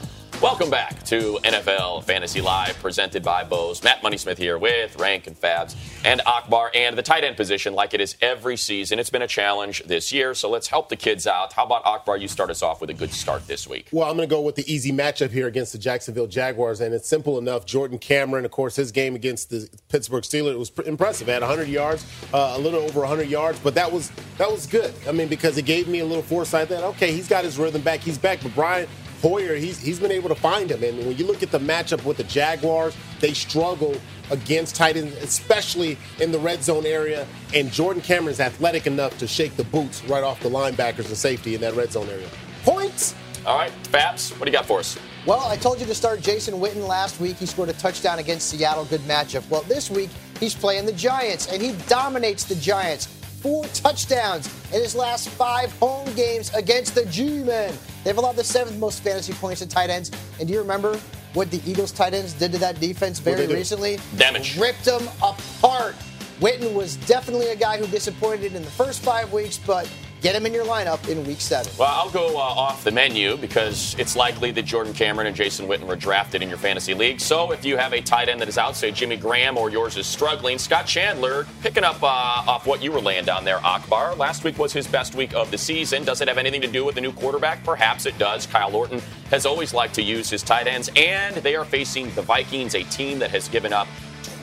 [0.43, 3.83] Welcome back to NFL Fantasy Live, presented by Bose.
[3.83, 7.95] Matt Moneysmith here with Rank and Fabs and Akbar, and the tight end position, like
[7.95, 8.99] it is every season.
[8.99, 11.55] It's been a challenge this year, so let's help the kids out.
[11.55, 12.19] How about Akbar?
[12.19, 13.89] You start us off with a good start this week.
[13.91, 16.95] Well, I'm going to go with the easy matchup here against the Jacksonville Jaguars, and
[16.95, 17.65] it's simple enough.
[17.65, 21.29] Jordan Cameron, of course, his game against the Pittsburgh Steelers was impressive.
[21.29, 24.93] Had 100 yards, uh, a little over 100 yards, but that was that was good.
[25.09, 27.81] I mean, because it gave me a little foresight that okay, he's got his rhythm
[27.81, 28.89] back, he's back, but Brian
[29.25, 30.85] Hoyer, he's he's been able to find him.
[30.85, 33.99] And when you look at the matchup with the Jaguars, they struggle
[34.31, 37.27] against tight ends, especially in the red zone area.
[37.55, 41.55] And Jordan Cameron's athletic enough to shake the boots right off the linebackers and safety
[41.55, 42.29] in that red zone area.
[42.65, 43.15] Points.
[43.47, 44.99] All right, Fabs, what do you got for us?
[45.25, 47.37] Well, I told you to start Jason Witten last week.
[47.37, 48.85] He scored a touchdown against Seattle.
[48.85, 49.49] Good matchup.
[49.49, 54.83] Well, this week he's playing the Giants, and he dominates the Giants four touchdowns in
[54.83, 57.75] his last five home games against the G-Men.
[58.05, 60.11] They've allowed the seventh most fantasy points to tight ends.
[60.39, 61.01] And do you remember
[61.33, 63.99] what the Eagles tight ends did to that defense very recently?
[64.17, 64.59] Damage.
[64.59, 65.97] Ripped them apart.
[66.41, 69.89] Witten was definitely a guy who disappointed in the first five weeks, but
[70.25, 71.71] Get him in your lineup in week seven.
[71.79, 75.67] Well, I'll go uh, off the menu because it's likely that Jordan Cameron and Jason
[75.67, 77.21] Witten were drafted in your fantasy league.
[77.21, 79.99] So if you have a tight end that is out, say Jimmy Graham or yours
[79.99, 84.15] is struggling, Scott Chandler picking up uh, off what you were laying down there, Akbar.
[84.15, 86.05] Last week was his best week of the season.
[86.05, 87.63] Does it have anything to do with the new quarterback?
[87.63, 88.47] Perhaps it does.
[88.47, 92.23] Kyle Orton has always liked to use his tight ends, and they are facing the
[92.23, 93.89] Vikings, a team that has given up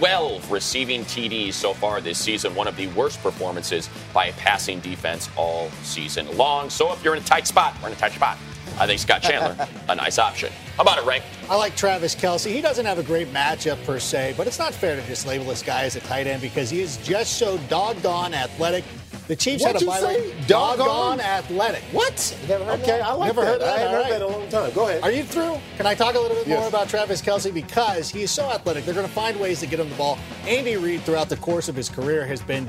[0.02, 4.80] 12 receiving TDs so far this season, one of the worst performances by a passing
[4.80, 6.72] defense all season long.
[6.72, 8.40] So if you're in a tight spot, we're in a tight spot.
[8.80, 10.52] I think Scott Chandler, a nice option.
[10.76, 11.24] How about it, Rank?
[11.52, 12.52] I like Travis Kelce.
[12.52, 15.46] He doesn't have a great matchup per se, but it's not fair to just label
[15.46, 18.84] this guy as a tight end because he is just so doggone athletic
[19.28, 20.48] the Chiefs What'd had a bye week.
[20.48, 20.78] Doggone?
[20.88, 21.84] doggone athletic.
[21.92, 22.38] What?
[22.48, 23.02] never heard okay, that?
[23.06, 23.48] I like never that.
[23.48, 23.68] heard that.
[23.70, 24.72] I haven't All heard that in a long time.
[24.74, 25.04] Go ahead.
[25.04, 25.58] Are you through?
[25.78, 26.60] Can I talk a little bit Yes.
[26.60, 28.86] more about Travis Kelce because he is so athletic?
[28.86, 30.18] They're going to find ways to get him the ball.
[30.46, 32.68] Andy Reid, throughout the course of his career, has been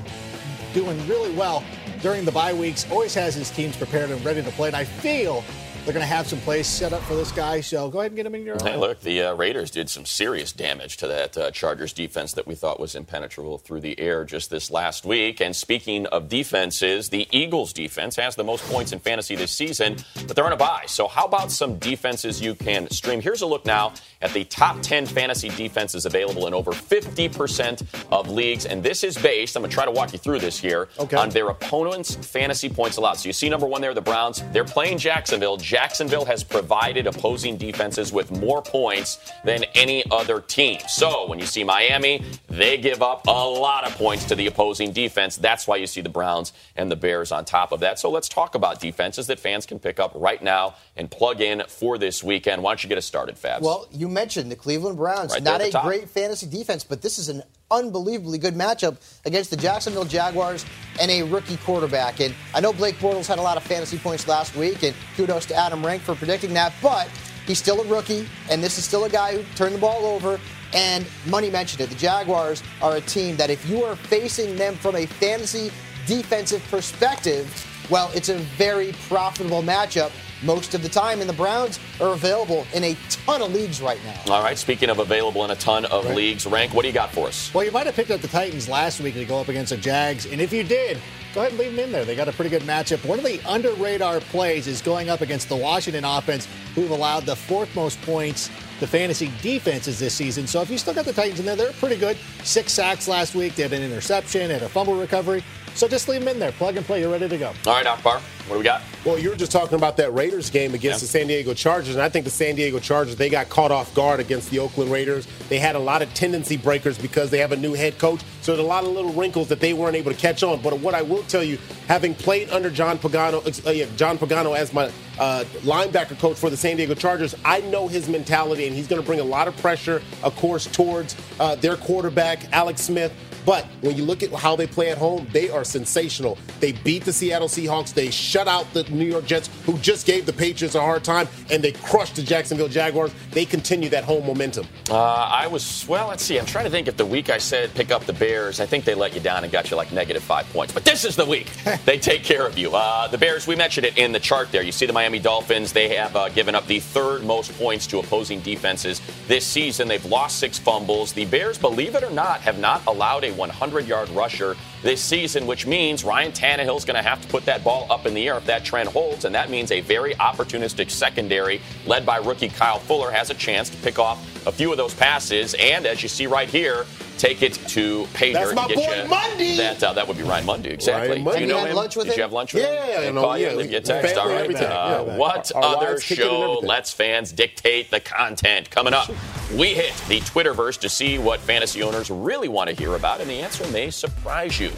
[0.75, 1.65] doing really well
[2.01, 2.87] during the bye weeks.
[2.91, 4.69] Always has his teams prepared and ready to play.
[4.69, 5.45] And I feel
[5.85, 7.61] they're going to have some plays set up for this guy.
[7.61, 8.57] So go ahead and get him in your.
[8.63, 12.47] Hey, look, the uh, Raiders did some serious damage to that uh, Chargers defense that
[12.47, 15.41] we thought was impenetrable through the air just this last week.
[15.41, 19.97] And speaking of defenses, the Eagles defense has the most points in fantasy this season,
[20.27, 20.85] but they're on a bye.
[20.87, 23.21] So how about some defenses you can stream?
[23.21, 28.29] Here's a look now at the top 10 fantasy defenses available in over 50% of
[28.31, 28.67] leagues.
[28.67, 31.17] And this is based, I'm going to try to walk you through this here, Okay.
[31.17, 33.15] on their opponent's fantasy points allowed.
[33.15, 34.43] So you see number one there, the Browns.
[34.53, 35.57] They're playing Jacksonville.
[35.73, 40.79] Jacksonville has provided opposing defenses with more points than any other team.
[40.87, 44.93] So when you see Miami, they give up a lot of points to the opposing
[44.93, 45.37] defense.
[45.39, 47.99] That's why you see the Browns and the Bears on top of that.
[47.99, 51.63] So let's talk about defenses that fans can pick up right now and plug in
[51.69, 52.63] for this weekend.
[52.63, 53.63] Why don't you get us started, Fabs?
[53.63, 55.33] Well, you mentioned the Cleveland Browns.
[55.33, 55.85] Right Not a top.
[55.85, 60.65] great fantasy defense, but this is an unbelievably good matchup against the Jacksonville Jaguars
[61.01, 62.21] and a rookie quarterback.
[62.21, 65.47] And I know Blake Bortles had a lot of fantasy points last week, and kudos
[65.47, 67.09] to Adam Rank for predicting that, but
[67.47, 70.39] he's still a rookie, and this is still a guy who turned the ball over.
[70.75, 71.91] And Money mentioned it.
[71.91, 75.71] The Jaguars are a team that if you are facing them from a fantasy
[76.07, 81.79] defensive perspective, well, it's a very profitable matchup most of the time, and the Browns
[82.01, 84.35] are available in a ton of leagues right now.
[84.35, 87.13] All right, speaking of available in a ton of leagues, Rank, what do you got
[87.13, 87.53] for us?
[87.55, 89.77] Well, you might have picked up the Titans last week to go up against the
[89.77, 90.99] Jags, and if you did,
[91.35, 92.05] go ahead and leave them in there.
[92.05, 93.05] They got a pretty good matchup.
[93.07, 97.25] One of the under radar plays is going up against the Washington offense, who've allowed
[97.25, 98.51] the fourth most points
[98.81, 100.47] to fantasy defenses this season.
[100.47, 102.17] So if you still got the Titans in there, they're pretty good.
[102.43, 103.55] Six sacks last week.
[103.55, 105.45] They had an interception, and a fumble recovery.
[105.75, 107.01] So just leave him in there, plug and play.
[107.01, 107.53] You're ready to go.
[107.67, 108.83] All right, Akbar, what do we got?
[109.05, 111.01] Well, you were just talking about that Raiders game against Yeah.
[111.01, 113.93] the San Diego Chargers, and I think the San Diego Chargers they got caught off
[113.95, 115.27] guard against the Oakland Raiders.
[115.49, 118.53] They had a lot of tendency breakers because they have a new head coach, so
[118.53, 120.61] there's a lot of little wrinkles that they weren't able to catch on.
[120.61, 121.59] But what I will tell you,
[121.89, 126.51] having played under John Pagano, uh, yeah, John Pagano as my uh, linebacker coach for
[126.51, 129.49] the San Diego Chargers, I know his mentality, and he's going to bring a lot
[129.49, 133.13] of pressure, of course, towards uh, their quarterback Alex Smith.
[133.45, 136.39] But when you look at how they play at home, they are sensational.
[136.61, 137.93] They beat the Seattle Seahawks.
[137.93, 141.29] They shut out the New York Jets, who just gave the Patriots a hard time,
[141.51, 143.13] and they crushed the Jacksonville Jaguars.
[143.31, 144.67] They continue that home momentum.
[144.91, 146.39] Uh, I was, well, let's see.
[146.39, 148.85] I'm trying to think if the week I said pick up the Bears, I think
[148.85, 150.73] they let you down and got you like negative five points.
[150.73, 151.51] But this is the week.
[151.85, 152.75] they take care of you.
[152.75, 154.63] Uh, the Bears, we mentioned it in the chart there.
[154.63, 157.99] You see the Miami Dolphins, they have uh, given up the third most points to
[157.99, 159.89] opposing defenses this season.
[159.89, 161.13] They've lost six fumbles.
[161.13, 165.47] The Bears, believe it or not, have not allowed a 100 yard rusher this season,
[165.47, 168.37] which means Ryan Tannehill's going to have to put that ball up in the air
[168.37, 169.25] if that trend holds.
[169.25, 173.71] And that means a very opportunistic secondary led by rookie Kyle Fuller has a chance
[173.71, 175.55] to pick off a few of those passes.
[175.59, 176.87] And as you see right here,
[177.23, 179.57] take it to pay That's my and get boy you Mundy.
[179.57, 181.23] That uh, that would be Ryan Mundy, exactly.
[181.23, 181.77] Ryan Do you know Have you had him?
[181.77, 182.73] lunch with Did you have lunch with him?
[182.75, 183.67] Yeah, They I know, call you, yeah.
[183.67, 184.17] get text.
[184.17, 184.55] All right.
[184.55, 185.17] Uh, yeah.
[185.17, 186.69] what Our other wives kick it and show everything.
[186.69, 188.71] lets fans dictate the content?
[188.71, 189.09] Coming up,
[189.55, 193.31] we hit the Twitterverse to see what fantasy owners really want to hear about, and
[193.31, 194.73] the answer may surprise you.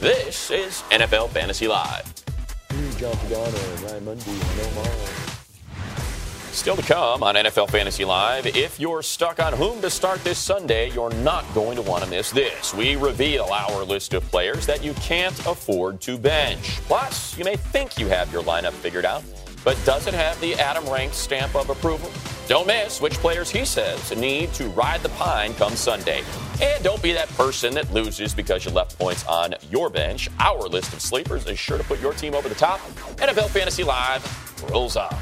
[0.00, 2.10] This is NFL Fantasy Live.
[6.60, 8.44] Still to come on NFL Fantasy Live.
[8.44, 12.10] If you're stuck on whom to start this Sunday, you're not going to want to
[12.10, 12.74] miss this.
[12.74, 16.82] We reveal our list of players that you can't afford to bench.
[16.82, 19.24] Plus, you may think you have your lineup figured out,
[19.64, 22.12] but does it have the Adam Rank stamp of approval?
[22.46, 26.22] Don't miss which players he says need to ride the pine come Sunday.
[26.60, 30.28] And don't be that person that loses because you left points on your bench.
[30.38, 32.80] Our list of sleepers is sure to put your team over the top.
[33.16, 34.22] NFL Fantasy Live
[34.70, 35.16] rolls on.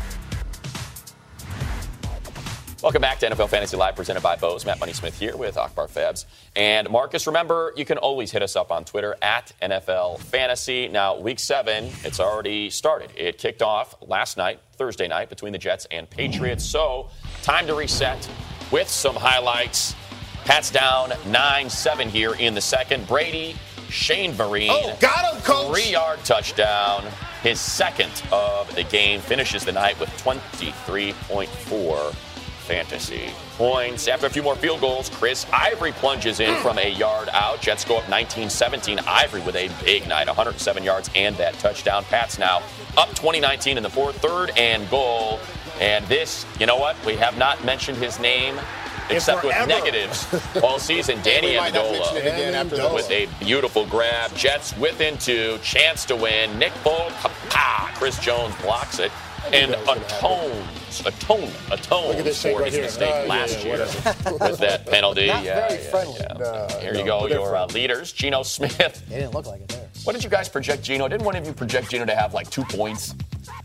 [2.81, 4.65] Welcome back to NFL Fantasy Live, presented by Bose.
[4.65, 6.27] Matt Money Smith here with Akbar Fabs.
[6.55, 10.87] And Marcus, remember, you can always hit us up on Twitter at NFL Fantasy.
[10.87, 13.11] Now, week seven, it's already started.
[13.17, 16.65] It kicked off last night, Thursday night, between the Jets and Patriots.
[16.65, 17.11] So,
[17.43, 18.31] time to reset
[18.71, 19.97] with some highlights.
[20.45, 23.09] Pats down 9 7 here in the second.
[23.09, 23.57] Brady,
[23.91, 24.69] Shane Vereen.
[24.71, 25.75] Oh, got him, coach.
[25.75, 27.05] Three yard touchdown.
[27.43, 32.28] His second of the game finishes the night with 23.4
[32.69, 34.09] fantasy points.
[34.09, 37.63] After a few more field goals, Chris Ivory plunges in from a yard out.
[37.63, 38.99] Jets go up 19 17.
[39.01, 42.05] Ivory with a big night, 107 yards and that touchdown.
[42.05, 42.59] Pats now
[42.99, 45.41] up 2019 in the fourth, third and goal.
[45.81, 47.03] And this, you know what?
[47.07, 48.61] We have not mentioned his name
[49.09, 50.27] except with negatives
[50.63, 51.19] all season.
[51.23, 54.35] Danny We might not mention it Amendola again with a beautiful grab.
[54.35, 56.59] Jets within two, chance to win.
[56.59, 59.11] Nick Folk, pa, ah, Chris Jones blocks it
[59.53, 62.85] and that was gonna atones, atonement, atones at for right his here.
[62.85, 63.79] mistake Uh, last yeah, year
[64.41, 65.27] with that penalty.
[65.29, 66.21] Not yeah, very yeah, friendly.
[66.21, 66.33] yeah.
[66.39, 68.13] No, Here no, you go, your uh, leaders.
[68.13, 68.79] Geno Smith.
[69.11, 69.89] It didn't look like it there.
[70.05, 71.09] What did you guys project Geno?
[71.09, 73.15] Didn't one of you project Geno to have like two points?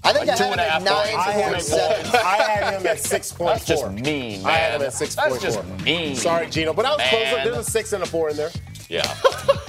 [0.03, 1.73] I think Like I two had and a half at nine points.
[1.73, 2.15] I had, point.
[2.25, 4.45] I had him at six point That's just mean, man.
[4.45, 6.15] I had him at six That's point just mean.
[6.15, 7.23] Sorry, Geno, but I was close.
[7.23, 7.33] Man.
[7.33, 8.49] Look, There's a six and a four in there.
[8.89, 9.01] Yeah.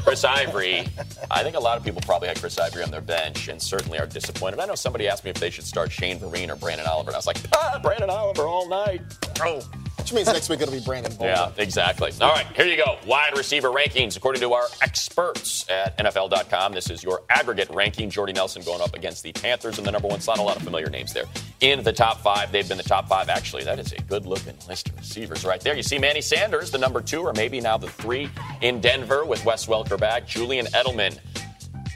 [0.05, 0.87] Chris Ivory.
[1.31, 3.99] I think a lot of people probably had Chris Ivory on their bench and certainly
[3.99, 4.61] are disappointed.
[4.61, 7.15] I know somebody asked me if they should start Shane Vereen or Branden Oliver, and
[7.15, 9.01] I was like, ah, Branden Oliver all night.
[9.41, 9.63] Oh.
[9.99, 11.29] Which means next week it'll be Brandon Bolden.
[11.35, 12.13] Yeah, exactly.
[12.21, 12.99] All right, here you go.
[13.07, 16.73] Wide receiver rankings according to our experts at NFL.com.
[16.73, 18.11] This is your aggregate ranking.
[18.11, 20.39] Jordy Nelson going up against the Panthers in the number one slot.
[20.39, 21.25] A lot of familiar names there.
[21.61, 23.29] In the top five, they've been the top five.
[23.31, 25.75] Actually, that is a good looking list of receivers right there.
[25.75, 28.29] You see Manny Sanders, the number two, or maybe now the three
[28.61, 30.27] in Denver with Wes Welker back.
[30.27, 31.19] Julian Edelman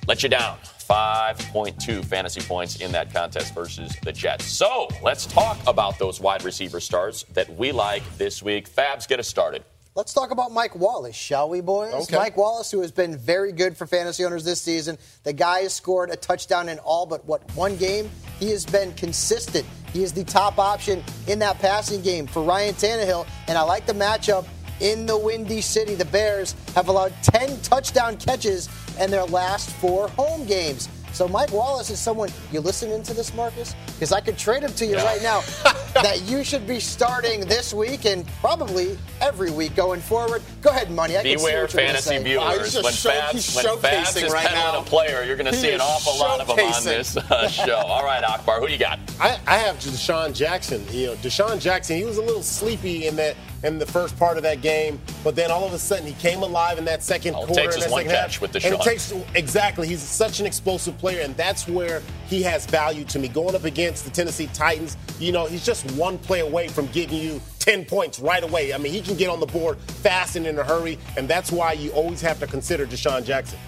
[0.06, 0.56] let you down.
[0.88, 4.46] 5.2 fantasy points in that contest versus the Jets.
[4.46, 8.68] So let's talk about those wide receiver starts that we like this week.
[8.70, 9.64] Fabs, get us started.
[9.94, 11.92] Let's talk about Mike Wallace, shall we, boys?
[11.92, 12.16] Okay.
[12.16, 14.96] Mike Wallace, who has been very good for fantasy owners this season.
[15.24, 18.08] The guy has scored a touchdown in all but what one game.
[18.38, 19.66] He has been consistent.
[19.92, 23.86] He is the top option in that passing game for Ryan Tannehill, and I like
[23.86, 24.46] the matchup
[24.80, 25.96] in the Windy City.
[25.96, 28.68] The Bears have allowed 10 touchdown catches
[29.00, 30.88] in their last four home games.
[31.12, 34.72] So Mike Wallace is someone you listen into this, Marcus, because I could trade him
[34.74, 35.04] to you Yeah.
[35.06, 35.40] right now.
[36.02, 40.42] that you should be starting this week and probably every week going forward.
[40.60, 41.16] Go ahead, money.
[41.16, 42.36] I can see Beware what you're gonna fantasy say.
[42.36, 42.72] Wow, viewers.
[42.74, 44.80] just when show- Fabs, when Fabs showcasing is right peddling now.
[44.80, 47.76] a player, you're going to see an awful lot of them on this uh, show.
[47.78, 49.00] All right, Akbar, who do you got?
[49.18, 50.84] I, I have DeSean Jackson.
[50.92, 54.36] You know, DeSean Jackson, he was a little sleepy in that in the first part
[54.36, 57.34] of that game, but then all of a sudden he came alive in that second
[57.34, 57.62] All it quarter.
[57.62, 58.24] takes and is that one second half.
[58.26, 58.82] catch with And DeSean.
[58.84, 59.88] takes exactly.
[59.88, 63.26] He's such an explosive player, and that's where he has value to me.
[63.28, 67.18] Going up against the Tennessee Titans, you know, he's just one play away from giving
[67.18, 68.72] you 10 points right away.
[68.72, 71.50] I mean, he can get on the board fast and in a hurry, and that's
[71.50, 73.58] why you always have to consider DeSean Jackson.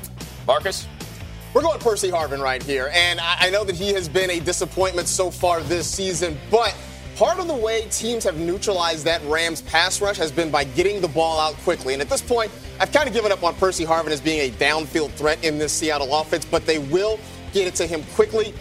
[0.46, 0.86] Marcus?
[1.52, 4.38] We're going Percy Harvin right here, and I, I know that he has been a
[4.38, 6.76] disappointment so far this season, but
[7.20, 11.02] part of the way teams have neutralized that Rams pass rush has been by getting
[11.02, 11.92] the ball out quickly.
[11.92, 14.54] And at this point, I've kind of given up on Percy Harvin as being a
[14.54, 17.20] downfield threat in this Seattle offense, but they will
[17.52, 18.54] get it to him quickly,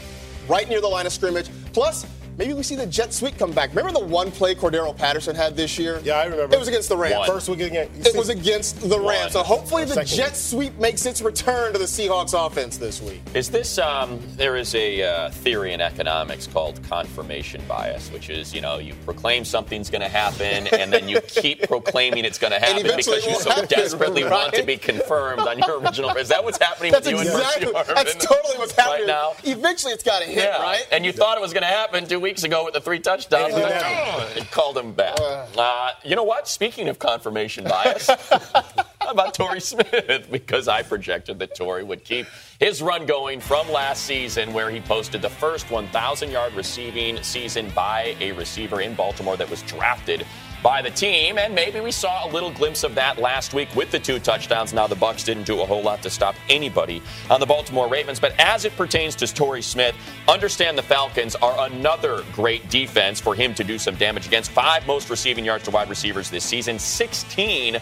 [0.49, 1.49] right near the line of scrimmage.
[1.71, 2.05] Plus,
[2.39, 3.69] maybe we see the jet sweep come back.
[3.71, 5.99] Remember the one play Cordarrelle Patterson had this year?
[6.03, 6.55] Yeah, I remember.
[6.55, 7.15] It was against the Rams.
[7.17, 7.27] One.
[7.27, 7.89] First week again.
[7.99, 9.33] It was against the Rams.
[9.33, 10.35] So hopefully the jet week.
[10.35, 13.21] sweep makes its return to the Seahawks offense this week.
[13.33, 18.53] Is this, um, there is a uh, theory in economics called confirmation bias, which is,
[18.53, 22.53] you know, you proclaim something's going to happen and then you keep proclaiming it's going
[22.53, 26.11] to happen because you so happen, desperately want to be confirmed on your original.
[26.11, 27.67] Is that what's happening That's with you exactly.
[27.67, 29.33] and Percy That's totally what's happening right now?
[29.43, 30.87] Eventually, it's got to hit, Yeah, right?
[30.91, 33.53] and you thought it was going to happen two weeks ago with the three touchdowns.
[33.53, 35.17] And It called him back.
[35.19, 36.47] Uh, you know what?
[36.47, 40.27] Speaking of confirmation bias, how about Torrey Smith?
[40.31, 42.27] Because I projected that Torrey would keep
[42.59, 47.69] his run going from last season, where he posted the first 1,000 yard receiving season
[47.71, 50.25] by a receiver in Baltimore that was drafted
[50.61, 53.91] by the team, and maybe we saw a little glimpse of that last week with
[53.91, 54.73] the two touchdowns.
[54.73, 58.19] Now the Bucks didn't do a whole lot to stop anybody on the Baltimore Ravens,
[58.19, 59.95] but as it pertains to Torrey Smith,
[60.27, 64.51] understand the Falcons are another great defense for him to do some damage against.
[64.51, 67.79] Five most receiving yards to wide receivers this season, 16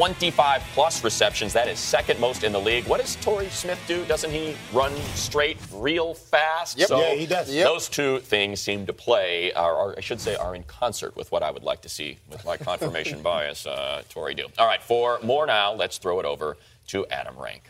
[0.00, 1.52] 25 plus receptions.
[1.52, 2.86] That is second most in the league.
[2.86, 4.02] What does Torrey Smith do?
[4.06, 6.78] Doesn't he run straight real fast?
[6.78, 6.88] Yep.
[6.88, 7.52] Yeah, he does.
[7.52, 7.66] Yep.
[7.66, 11.30] Those two things seem to play, or, or I should say, are in concert with
[11.30, 14.46] what I would like to see with my confirmation bias, uh, Torrey do.
[14.56, 17.64] All right, for more now, let's throw it over to Adam Rank.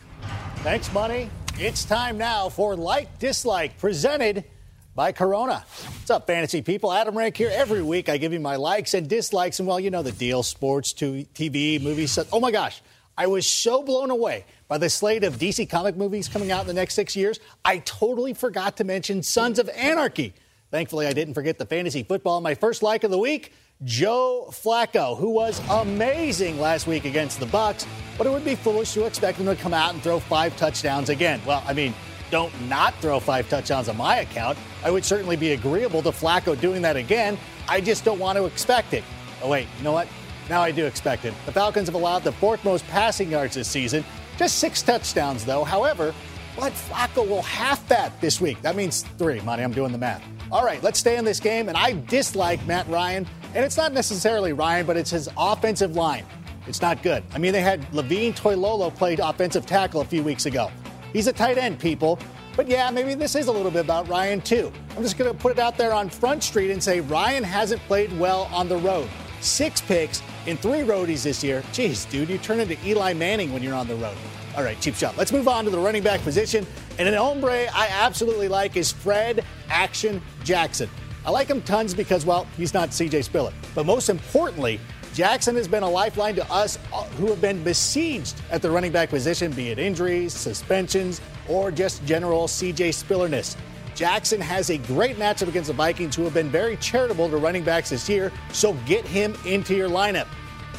[0.59, 1.29] Thanks, Money.
[1.59, 4.45] It's time now for Like Dislike, presented
[5.01, 5.65] by Corona.
[5.95, 6.93] What's up, fantasy people?
[6.93, 7.49] Adam Rank here.
[7.51, 10.43] Every week I give you my likes and dislikes, and well, you know the deal
[10.43, 12.19] sports, TV, movies.
[12.31, 12.83] Oh my gosh,
[13.17, 16.67] I was so blown away by the slate of DC comic movies coming out in
[16.67, 17.39] the next six years.
[17.65, 20.35] I totally forgot to mention Sons of Anarchy.
[20.69, 22.39] Thankfully, I didn't forget the fantasy football.
[22.39, 23.53] My first like of the week.
[23.83, 28.93] Joe Flacco, who was amazing last week against the Bucks, but it would be foolish
[28.93, 31.41] to expect him to come out and throw five touchdowns again.
[31.47, 31.95] Well, I mean,
[32.31, 34.57] don't not throw five touchdowns on my account.
[34.83, 37.37] I would certainly be agreeable to Flacco doing that again.
[37.67, 39.03] I just don't want to expect it.
[39.43, 40.07] Oh, wait, you know what?
[40.49, 41.33] Now I do expect it.
[41.45, 44.03] The Falcons have allowed the fourth most passing yards this season,
[44.37, 45.63] just six touchdowns, though.
[45.63, 46.13] However,
[46.57, 48.61] but Flacco will half that this week.
[48.61, 49.63] That means three, Money.
[49.63, 50.23] I'm doing the math.
[50.51, 51.69] All right, let's stay in this game.
[51.69, 53.25] And I dislike Matt Ryan.
[53.55, 56.25] And it's not necessarily Ryan, but it's his offensive line.
[56.67, 57.23] It's not good.
[57.33, 60.71] I mean, they had Levine Toilolo played offensive tackle a few weeks ago.
[61.13, 62.19] He's a tight end, people.
[62.55, 64.71] But yeah, maybe this is a little bit about Ryan, too.
[64.95, 67.81] I'm just going to put it out there on Front Street and say Ryan hasn't
[67.83, 69.09] played well on the road.
[69.39, 71.61] Six picks in three roadies this year.
[71.71, 74.17] Jeez, dude, you turn into Eli Manning when you're on the road.
[74.55, 75.17] All right, cheap shot.
[75.17, 76.67] Let's move on to the running back position.
[76.99, 80.89] And an hombre I absolutely like is Fred Action Jackson.
[81.25, 83.53] I like him tons because, well, he's not CJ Spiller.
[83.73, 84.79] But most importantly,
[85.13, 88.91] Jackson has been a lifeline to us uh, who have been besieged at the running
[88.91, 91.19] back position, be it injuries, suspensions,
[91.49, 93.57] or just general CJ Spillerness.
[93.93, 97.63] Jackson has a great matchup against the Vikings, who have been very charitable to running
[97.63, 100.27] backs this year, so get him into your lineup.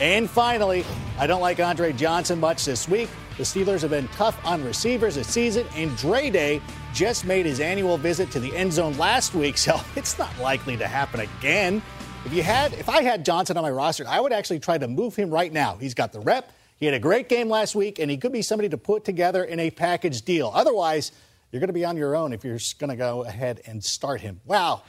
[0.01, 0.85] And finally,
[1.19, 3.11] I don't like Andre Johnson much this week.
[3.37, 6.63] The Steelers have been tough on receivers this season, and Dre Day
[6.95, 10.77] just made his annual visit to the end zone last week, so it's not likely
[10.79, 11.83] to happen again.
[12.25, 14.87] If you had, if I had Johnson on my roster, I would actually try to
[14.87, 15.77] move him right now.
[15.77, 16.53] He's got the rep.
[16.77, 19.43] He had a great game last week, and he could be somebody to put together
[19.43, 20.51] in a package deal.
[20.55, 21.11] Otherwise,
[21.51, 24.21] you're going to be on your own if you're going to go ahead and start
[24.21, 24.41] him.
[24.47, 24.83] Wow.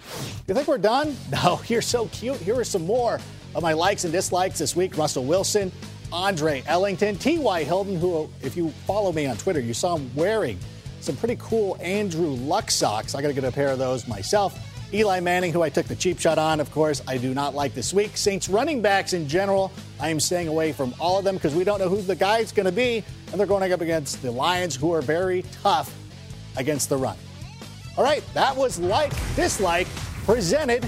[0.48, 1.15] You think we're done?
[1.32, 2.38] No, you're so cute.
[2.38, 3.19] Here are some more
[3.56, 4.96] of my likes and dislikes this week.
[4.96, 5.72] Russell Wilson,
[6.12, 7.63] Andre Ellington, T.Y.
[7.63, 10.60] Hilton, who, if you follow me on Twitter, you saw him wearing
[11.02, 13.15] some pretty cool Andrew Luck socks.
[13.15, 14.58] I got to get a pair of those myself.
[14.93, 17.73] Eli Manning, who I took the cheap shot on, of course, I do not like
[17.73, 18.15] this week.
[18.15, 21.63] Saints running backs in general, I am staying away from all of them because we
[21.63, 24.75] don't know who the guy's going to be, and they're going up against the Lions,
[24.75, 25.91] who are very tough
[26.58, 27.17] against the run.
[27.97, 29.88] All right, that was like dislike
[30.25, 30.88] presented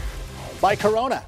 [0.61, 1.25] by Corona.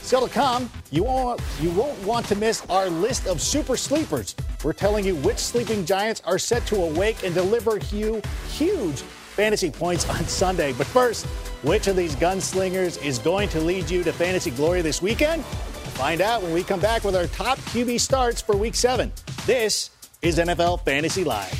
[0.00, 4.36] Still to come, you won't, you won't want to miss our list of super sleepers.
[4.62, 9.02] We're telling you which sleeping giants are set to awake and deliver you huge
[9.36, 10.72] fantasy points on Sunday.
[10.72, 11.26] But first,
[11.62, 15.44] which of these gunslingers is going to lead you to fantasy glory this weekend?
[15.44, 19.12] Find out when we come back with our top QB starts for week seven.
[19.46, 19.90] This
[20.22, 21.52] is NFL Fantasy Live.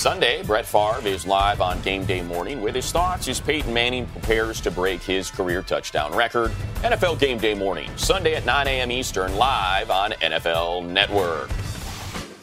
[0.00, 4.06] Sunday, Brett Favre is live on game day morning with his thoughts as Peyton Manning
[4.06, 6.52] prepares to break his career touchdown record.
[6.76, 8.90] NFL game day morning, Sunday at 9 a.m.
[8.90, 11.50] Eastern, live on NFL Network.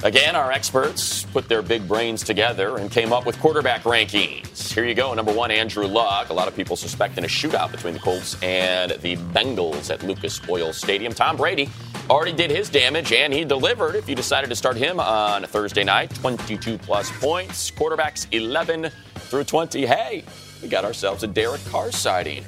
[0.04, 4.72] Again, our experts put their big brains together and came up with quarterback rankings.
[4.72, 5.12] Here you go.
[5.16, 6.30] Number one, Andrew Luck.
[6.30, 10.40] A lot of people suspecting a shootout between the Colts and the Bengals at Lucas
[10.48, 11.14] Oil Stadium.
[11.14, 11.68] Tom Brady
[12.12, 15.84] already did his damage and he delivered if you decided to start him on Thursday
[15.84, 16.14] night.
[16.14, 17.72] 22 plus points.
[17.72, 19.84] Quarterbacks 11 through 20.
[19.88, 20.24] Hey,
[20.62, 22.46] we got ourselves a Derek Carr sighting.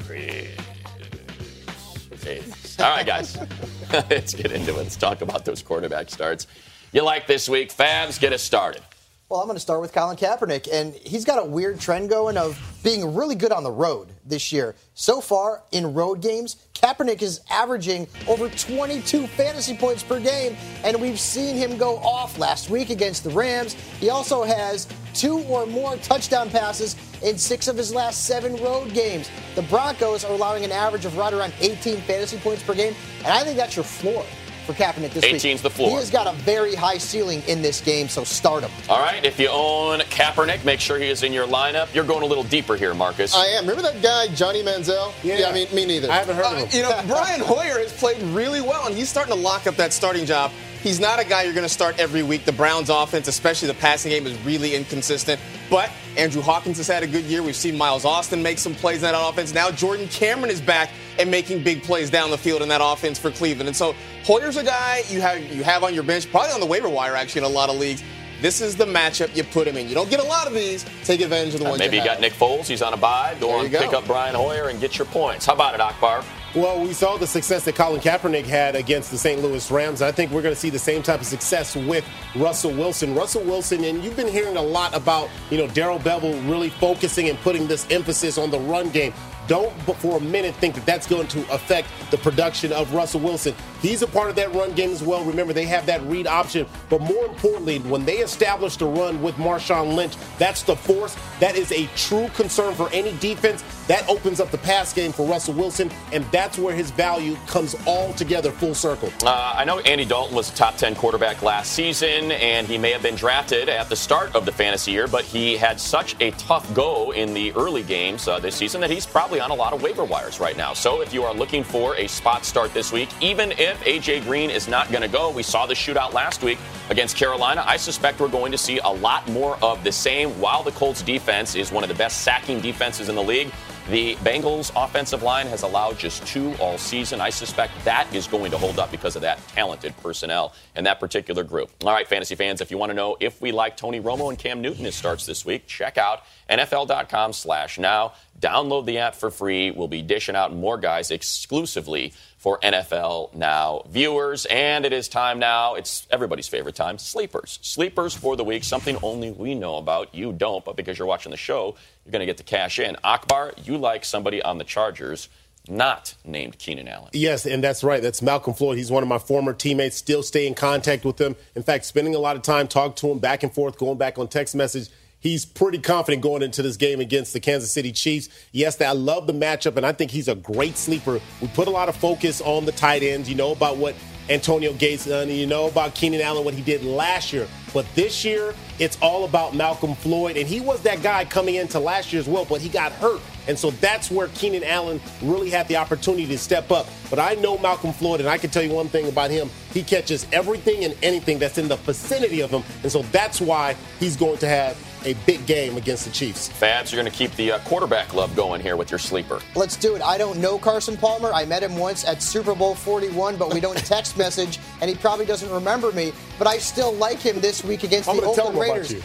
[2.80, 3.38] All right, guys.
[3.92, 4.78] Let's get into it.
[4.78, 6.46] Let's talk about those quarterback starts
[6.92, 7.72] you like this week.
[7.72, 8.82] Fabs, get us started.
[9.30, 12.36] Well, I'm going to start with Colin Kaepernick, and he's got a weird trend going
[12.36, 14.74] of being really good on the road this year.
[14.96, 21.00] So far in road games, Kaepernick is averaging over 22 fantasy points per game, and
[21.00, 23.74] we've seen him go off last week against the Rams.
[24.00, 28.96] He also has two or more touchdown passes in six of his last seven road
[28.96, 29.30] games.
[29.54, 33.28] The Broncos are allowing an average of right around 18 fantasy points per game, and
[33.28, 34.26] I think that's your floor
[34.74, 35.54] for Kaepernick this 18's week.
[35.54, 35.90] 18's the floor.
[35.90, 38.72] He has got a very high ceiling in this game, so start him.
[38.88, 41.94] All right, if you own Kaepernick, make sure he is in your lineup.
[41.94, 43.36] You're going a little deeper here, Marcus.
[43.36, 43.68] I am.
[43.68, 45.14] Remember that guy, Johnny Manziel?
[45.24, 46.12] Yeah, yeah I mean, me neither.
[46.12, 46.68] I haven't heard uh, of him.
[46.72, 49.92] You know, Brian Hoyer has played really well, and he's starting to lock up that
[49.92, 50.52] starting job.
[50.82, 52.46] He's not a guy you're going to start every week.
[52.46, 55.40] The Browns' offense, especially the passing game, is really inconsistent.
[55.70, 57.44] But Andrew Hawkins has had a good year.
[57.44, 59.54] We've seen Miles Austin make some plays in that offense.
[59.54, 63.20] Now Jordan Cameron is back and making big plays down the field in that offense
[63.20, 63.68] for Cleveland.
[63.68, 66.66] And so Hoyer's a guy you have you have on your bench, probably on the
[66.66, 68.02] waiver wire actually in a lot of leagues.
[68.42, 69.90] This is the matchup you put him in.
[69.90, 70.86] You don't get a lot of these.
[71.04, 71.80] Take advantage of the uh, ones.
[71.80, 72.68] Maybe you, you got Nick Foles.
[72.68, 73.36] He's on a bye.
[73.42, 75.46] Go and pick up Brian Hoyer and get your points.
[75.46, 76.24] How about it, Akbar?
[76.56, 79.40] Well, we saw the success that Colin Kaepernick had against the St.
[79.40, 80.02] Louis Rams.
[80.02, 82.04] I think we're going to see the same type of success with
[82.36, 83.14] Russell Wilson.
[83.14, 87.30] Russell Wilson, and you've been hearing a lot about, you know, Darrell Bevell really focusing
[87.30, 89.14] and putting this emphasis on the run game
[89.50, 93.54] don't for a minute think that that's going to affect the production of Russell Wilson.
[93.82, 95.24] He's a part of that run game as well.
[95.24, 96.68] Remember, they have that read option.
[96.90, 101.16] But more importantly, when they establish the run with Marshawn Lynch, that's the force.
[101.40, 103.64] That is a true concern for any defense.
[103.88, 107.76] That opens up the pass game for Russell Wilson, and that's where his value comes
[107.86, 109.12] all together full circle.
[109.24, 112.92] Uh, I know Andy Dalton was a top 10 quarterback last season, and he may
[112.92, 116.32] have been drafted at the start of the fantasy year, but he had such a
[116.32, 119.74] tough go in the early games uh, this season that he's probably on a lot
[119.74, 120.74] of waiver wires right now.
[120.74, 124.22] So if you are looking for a spot start this week, even if A.J.
[124.22, 126.60] Green is not going to go, we saw the shootout last week
[126.90, 127.64] against Carolina.
[127.66, 131.02] I suspect we're going to see a lot more of the same while the Colts
[131.02, 133.52] defense is one of the best sacking defenses in the league.
[133.90, 137.20] The Bengals offensive line has allowed just two all season.
[137.22, 141.00] I suspect that is going to hold up because of that talented personnel in that
[141.00, 141.72] particular group.
[141.84, 144.38] All right, fantasy fans, if you want to know if we like Tony Romo and
[144.38, 148.14] Cam Newton as starts this week, check out NFL.com slash now.
[148.40, 149.72] Download the app for free.
[149.72, 154.46] We'll be dishing out more guys exclusively for NFL Now viewers.
[154.46, 155.76] And it is time now.
[155.76, 157.60] It's everybody's favorite time sleepers.
[157.62, 160.16] Sleepers for the week, something only we know about.
[160.16, 162.96] You don't, but because you're watching the show, you're going to get to cash in.
[163.04, 165.30] Akbar, you like somebody on the Chargers
[165.68, 167.10] not named Keenan Allen.
[167.14, 168.02] Yes, and that's right.
[168.02, 168.78] That's Malcolm Floyd.
[168.78, 169.98] He's one of my former teammates.
[169.98, 171.36] Still stay in contact with him.
[171.56, 174.18] In fact, spending a lot of time talking to him back and forth, going back
[174.18, 178.30] on text message he's pretty confident going into this game against the Kansas City Chiefs.
[178.52, 181.20] Yes, I love the matchup, and I think he's a great sleeper.
[181.42, 183.30] We put a lot of focus on the tight ends.
[183.30, 183.96] You know about what
[184.30, 187.48] Antonio Gates done, and you know about Keenan Allen, what he did last year.
[187.74, 191.80] But this year, it's all about Malcolm Floyd, and he was that guy coming into
[191.80, 193.22] last year as well, but he got hurt.
[193.48, 196.88] And so that's where Keenan Allen really had the opportunity to step up.
[197.10, 199.50] But I know Malcolm Floyd, and I can tell you one thing about him.
[199.74, 202.64] He catches everything and anything that's in the vicinity of him.
[202.84, 206.50] And so that's why he's going to have a big game against the Chiefs.
[206.50, 209.40] Fabs, you're going to keep the uh, quarterback love going here with your sleeper.
[209.56, 210.02] Let's do it.
[210.02, 211.32] I don't know Carson Palmer.
[211.34, 214.96] I met him once at Super Bowl 41, but we don't text message, and he
[214.96, 216.12] probably doesn't remember me.
[216.38, 218.96] But I still like him this week against I'm the Oakland Raiders.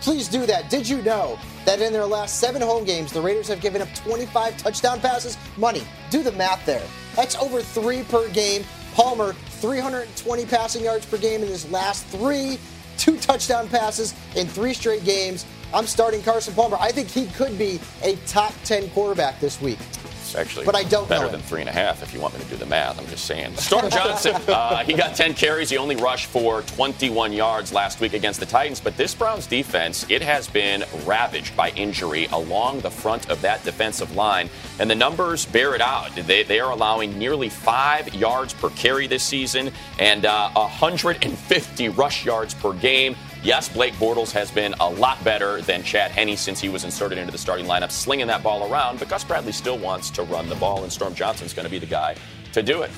[0.00, 0.68] Please do that.
[0.68, 3.88] Did you know that in their last seven home games, the Raiders have given up
[3.94, 5.38] 25 touchdown passes?
[5.56, 5.82] Money.
[6.10, 6.82] Do the math there.
[7.16, 8.64] That's over three per game.
[8.92, 12.58] Palmer, 320 passing yards per game in his last three
[12.98, 15.46] two touchdown passes in three straight games.
[15.72, 16.76] I'm starting Carson Palmer.
[16.80, 19.78] I think he could be a top 10 quarterback this week.
[20.24, 22.40] It's actually But I don't better than three and a half if you want me
[22.42, 22.98] to do the math.
[22.98, 23.54] I'm just saying.
[23.56, 25.68] Storm Johnson, uh, he got 10 carries.
[25.68, 28.80] He only rushed for 21 yards last week against the Titans.
[28.80, 33.62] But this Browns defense, it has been ravaged by injury along the front of that
[33.64, 34.48] defensive line.
[34.78, 36.14] And the numbers bear it out.
[36.14, 42.24] They, they are allowing nearly five yards per carry this season and uh, 150 rush
[42.24, 43.14] yards per game.
[43.44, 47.18] Yes, Blake Bortles has been a lot better than Chad Henne since he was inserted
[47.18, 48.98] into the starting lineup, slinging that ball around.
[48.98, 51.78] But Gus Bradley still wants to run the ball, and Storm Johnson's going to be
[51.78, 52.16] the guy
[52.54, 52.90] to do it.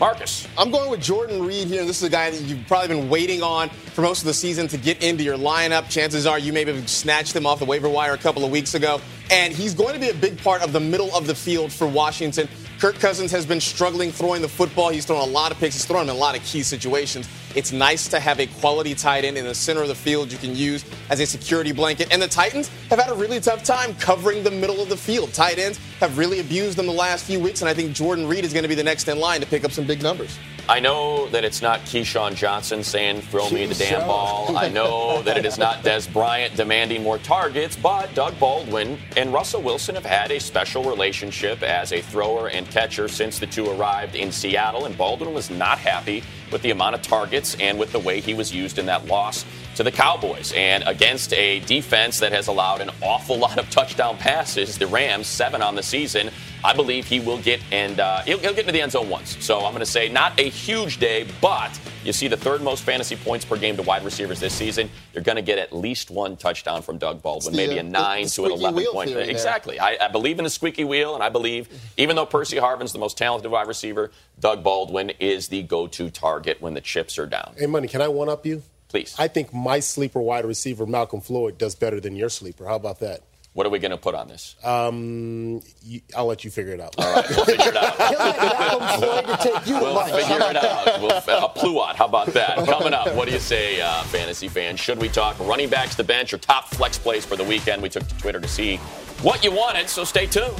[0.00, 0.48] Marcus.
[0.56, 1.84] I'm going with Jordan Reed here.
[1.84, 4.66] This is a guy that you've probably been waiting on for most of the season
[4.68, 5.90] to get into your lineup.
[5.90, 8.72] Chances are you maybe have snatched him off the waiver wire a couple of weeks
[8.72, 9.02] ago.
[9.30, 11.86] And he's going to be a big part of the middle of the field for
[11.86, 12.48] Washington.
[12.78, 14.88] Kirk Cousins has been struggling throwing the football.
[14.88, 15.74] He's thrown a lot of picks.
[15.74, 17.28] He's thrown them in a lot of key situations.
[17.54, 20.38] It's nice to have a quality tight end in the center of the field you
[20.38, 22.08] can use as a security blanket.
[22.12, 25.32] And the Titans have had a really tough time covering the middle of the field.
[25.32, 28.44] Tight ends have really abused them the last few weeks, and I think Jordan Reed
[28.44, 30.38] is going to be the next in line to pick up some big numbers.
[30.68, 34.56] I know that it's not Keyshawn Johnson saying, throw me the damn ball.
[34.56, 39.32] I know that it is not Dez Bryant demanding more targets, but Doug Baldwin and
[39.32, 43.68] Russell Wilson have had a special relationship as a thrower and catcher since the two
[43.70, 47.92] arrived in Seattle, and Baldwin was not happy with the amount of targets and with
[47.92, 49.44] the way he was used in that loss
[49.80, 50.52] to the Cowboys.
[50.52, 55.26] And against a defense that has allowed an awful lot of touchdown passes, the Rams,
[55.26, 56.28] seven on the season,
[56.62, 59.42] I believe he will get and uh, he'll, he'll get into the end zone once.
[59.42, 62.82] So I'm going to say not a huge day, but you see the third most
[62.82, 64.90] fantasy points per game to wide receivers this season.
[65.14, 67.84] You're going to get at least one touchdown from Doug Baldwin, the, maybe a uh,
[67.84, 69.08] the- nine the to an 11 point.
[69.08, 69.30] theory.
[69.30, 69.80] Exactly.
[69.80, 72.98] I, I believe in the squeaky wheel, and I believe even though Percy Harvin's the
[72.98, 77.54] most talented wide receiver, Doug Baldwin is the go-to target when the chips are down.
[77.58, 78.62] Hey, Money, can I one up you?
[78.90, 79.14] Please.
[79.18, 82.66] I think my sleeper wide receiver, Malcolm Floyd, does better than your sleeper.
[82.66, 83.22] How about that?
[83.52, 84.54] What are we going to put on this?
[84.62, 86.94] Um, you, I'll let you figure it out.
[86.98, 87.96] All right, we'll figure it out.
[87.98, 90.12] He'll let Malcolm Floyd to take you to We'll lunch.
[90.12, 91.00] figure it out.
[91.00, 91.96] We'll, a pluot.
[91.96, 92.64] How about that?
[92.68, 94.78] Coming up, what do you say, uh, fantasy fans?
[94.78, 97.82] Should we talk running backs to the bench or top flex plays for the weekend?
[97.82, 98.76] We took to Twitter to see
[99.22, 100.54] what you wanted, so stay tuned.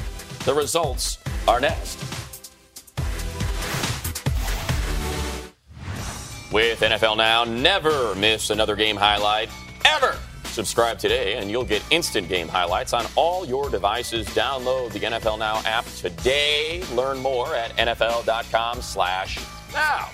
[0.44, 1.96] The results are next.
[6.53, 9.51] With NFL Now, never miss another game highlight
[9.84, 10.18] ever.
[10.46, 14.26] Subscribe today and you'll get instant game highlights on all your devices.
[14.30, 16.82] Download the NFL Now app today.
[16.92, 19.38] Learn more at nfl.com slash
[19.72, 20.09] now.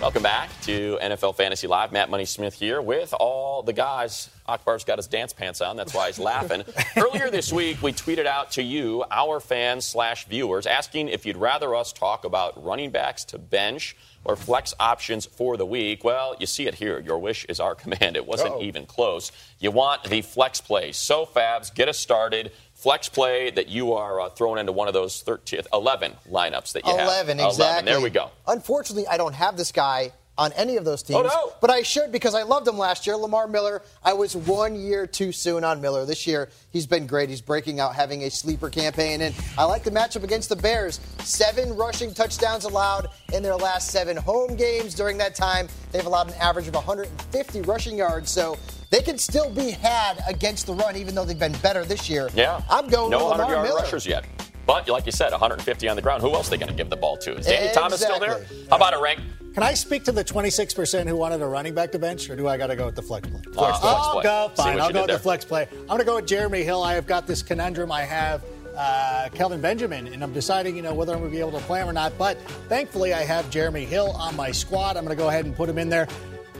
[0.00, 1.92] Welcome back to NFL Fantasy Live.
[1.92, 4.28] Matt Money Smith here with all the guys.
[4.44, 5.76] Akbar's got his dance pants on.
[5.76, 6.64] That's why he's laughing.
[6.96, 11.36] Earlier this week, we tweeted out to you, our fans slash viewers, asking if you'd
[11.38, 16.04] rather us talk about running backs to bench or flex options for the week.
[16.04, 16.98] Well, you see it here.
[17.00, 18.16] Your wish is our command.
[18.16, 18.62] It wasn't Uh-oh.
[18.62, 19.30] even close.
[19.58, 20.92] You want the flex play.
[20.92, 22.52] So, Fabs, get us started.
[22.74, 26.84] Flex play that you are uh, throwing into one of those 13, 11 lineups that
[26.86, 27.06] you have.
[27.06, 27.90] 11, exactly.
[27.92, 28.30] There we go.
[28.46, 31.32] Unfortunately, I don't have this guy on any of those oh, teams.
[31.32, 31.52] Oh, no.
[31.60, 33.16] But I should because I loved him last year.
[33.16, 36.04] Lamar Miller, I was one year too soon on Miller.
[36.04, 37.28] This year, he's been great.
[37.28, 39.20] He's breaking out, having a sleeper campaign.
[39.20, 41.00] And I like the matchup against the Bears.
[41.20, 44.94] Seven rushing touchdowns allowed in their last seven home games.
[44.94, 48.30] During that time, they've allowed an average of 150 rushing yards.
[48.30, 48.58] So
[48.90, 52.28] they can still be had against the run, even though they've been better this year.
[52.34, 52.60] Yeah.
[52.68, 53.80] I'm going no with 100 Lamar yard Miller.
[53.82, 54.24] rushers yet.
[54.66, 56.22] But like you said, 150 on the ground.
[56.22, 57.36] Who else are they going to give the ball to?
[57.36, 58.46] Is Danny Thomas still there?
[58.70, 59.20] How about a rank?
[59.54, 62.48] Can I speak to the 26% who wanted a running back to bench, or do
[62.48, 63.40] I got to go with the flex play?
[63.40, 64.22] Flex- flex I'll play.
[64.24, 64.50] go.
[64.56, 64.80] Fine.
[64.80, 65.16] I'll go with there.
[65.16, 65.68] the flex play.
[65.70, 66.82] I'm going to go with Jeremy Hill.
[66.82, 67.92] I have got this conundrum.
[67.92, 68.42] I have
[68.76, 71.64] uh, Kelvin Benjamin, and I'm deciding, you know, whether I'm going to be able to
[71.66, 72.18] play him or not.
[72.18, 72.36] But
[72.68, 74.96] thankfully, I have Jeremy Hill on my squad.
[74.96, 76.08] I'm going to go ahead and put him in there.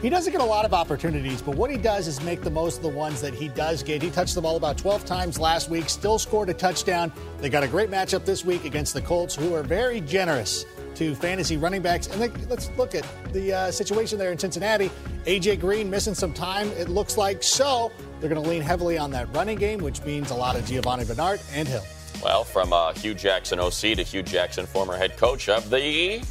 [0.01, 2.77] He doesn't get a lot of opportunities, but what he does is make the most
[2.77, 4.03] of the ones that he does get.
[4.03, 7.11] He touched the ball about 12 times last week, still scored a touchdown.
[7.41, 10.67] They got a great matchup this week against the Colts, who are very generous
[10.97, 12.07] to fantasy running backs.
[12.09, 14.91] And they, let's look at the uh, situation there in Cincinnati.
[15.25, 17.43] AJ Green missing some time, it looks like.
[17.43, 17.91] So
[18.21, 21.05] they're going to lean heavily on that running game, which means a lot of Giovani
[21.05, 21.85] Bernard and Hill.
[22.23, 26.23] Well, from uh, Hue Jackson OC to Hue Jackson, former head coach of the.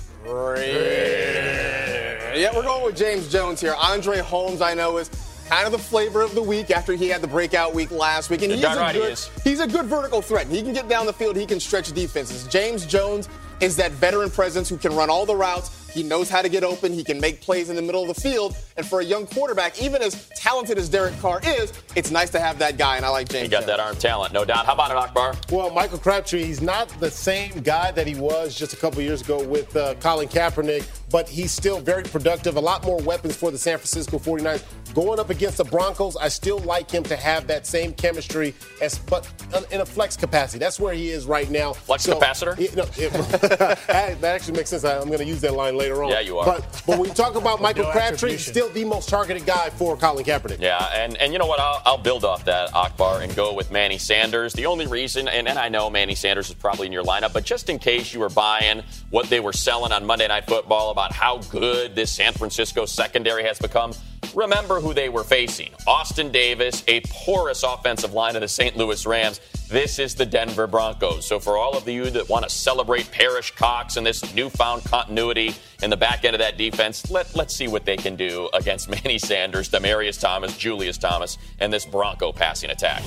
[2.35, 3.75] Yeah, we're going with James Jones here.
[3.77, 5.09] Andre Holmes, I know, is
[5.47, 8.41] kind of the flavor of the week after he had the breakout week last week.
[8.41, 9.29] And he's a, right he good, is.
[9.43, 10.47] he's a good vertical threat.
[10.47, 12.47] He can get down the field, he can stretch defenses.
[12.47, 13.29] James Jones
[13.63, 15.89] is that veteran presence who can run all the routes.
[15.93, 16.91] He knows how to get open.
[16.91, 18.57] He can make plays in the middle of the field.
[18.75, 22.39] And for a young quarterback, even as talented as Derek Carr is, it's nice to
[22.41, 22.97] have that guy.
[22.97, 23.67] And I like James He got Jones.
[23.67, 24.65] that arm talent, no doubt.
[24.65, 25.35] How about it, Akbar?
[25.49, 29.21] Well, Michael Crabtree, he's not the same guy that he was just a couple years
[29.21, 32.57] ago with uh, Colin Kaepernick, but he's still very productive.
[32.57, 34.63] A lot more weapons for the San Francisco 49ers.
[34.95, 38.97] Going up against the Broncos, I still like him to have that same chemistry as
[38.97, 39.29] but
[39.71, 40.57] in a flex capacity.
[40.57, 41.73] That's where he is right now.
[41.73, 42.59] Flex so, capacitor?
[42.59, 43.11] It, no, it,
[43.87, 44.83] that actually makes sense.
[44.83, 46.09] I'm going to use that line later on.
[46.09, 46.45] Yeah, you are.
[46.45, 49.95] But, but when you talk about Michael no Crabtree, still the most targeted guy for
[49.95, 50.59] Colin Kaepernick.
[50.59, 51.59] Yeah, and, and you know what?
[51.59, 54.53] I'll, I'll build off that, Akbar, and go with Manny Sanders.
[54.53, 57.43] The only reason, and, and I know Manny Sanders is probably in your lineup, but
[57.43, 61.02] just in case you were buying what they were selling on Monday Night Football about
[61.11, 63.93] how good this San Francisco secondary has become,
[64.33, 65.71] remember who they were facing.
[65.87, 68.77] Austin Davis, a porous offensive line of the St.
[68.77, 69.41] Louis Rams.
[69.69, 71.25] This is the Denver Broncos.
[71.25, 75.55] So for all of you that want to celebrate Perrish Cox and this newfound continuity
[75.81, 78.89] in the back end of that defense, let, let's see what they can do against
[79.03, 83.03] Manny Sanders, Demaryius Thomas, Julius Thomas, and this Bronco passing attack.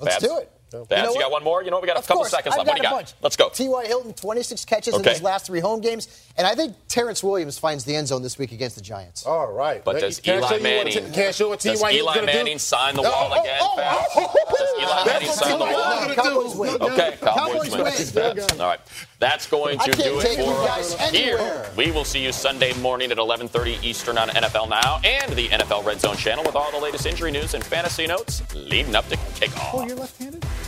[0.00, 0.26] Let's Babs?
[0.26, 0.59] do it.
[0.70, 1.62] That's, you, know you got one more?
[1.62, 1.82] You know, what?
[1.82, 2.66] we got a of couple course, seconds left.
[2.66, 2.94] What do you got?
[2.94, 3.14] Bunch.
[3.22, 3.48] Let's go.
[3.48, 3.86] T.Y.
[3.86, 5.02] Hilton, 26 catches okay.
[5.02, 6.08] in his last three home games.
[6.36, 9.26] And I think Terrance Williams finds the end zone this week against the Giants.
[9.26, 9.84] All right.
[9.84, 11.90] But does Eli Manning, t- can't show what T.Y.
[11.92, 12.58] Eli Manning do?
[12.58, 13.58] sign the oh, wall oh, again?
[13.60, 15.04] Oh, oh, oh, oh, does Eli oh.
[15.06, 16.14] Manning sign the wall?
[16.14, 16.82] Cowboys win.
[16.82, 18.36] Okay, Cowboys, Cowboys win.
[18.36, 18.60] win.
[18.60, 18.80] All right.
[19.20, 21.66] That's going to do it for us here.
[21.76, 25.84] We will see you Sunday morning at 11:30 Eastern on NFL Now and the NFL
[25.84, 29.16] Red Zone channel with all the latest injury news and fantasy notes leading up to
[29.16, 29.74] kickoff.
[29.74, 30.39] Oh, you're left-handed?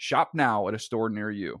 [0.00, 1.60] Shop now at a store near you.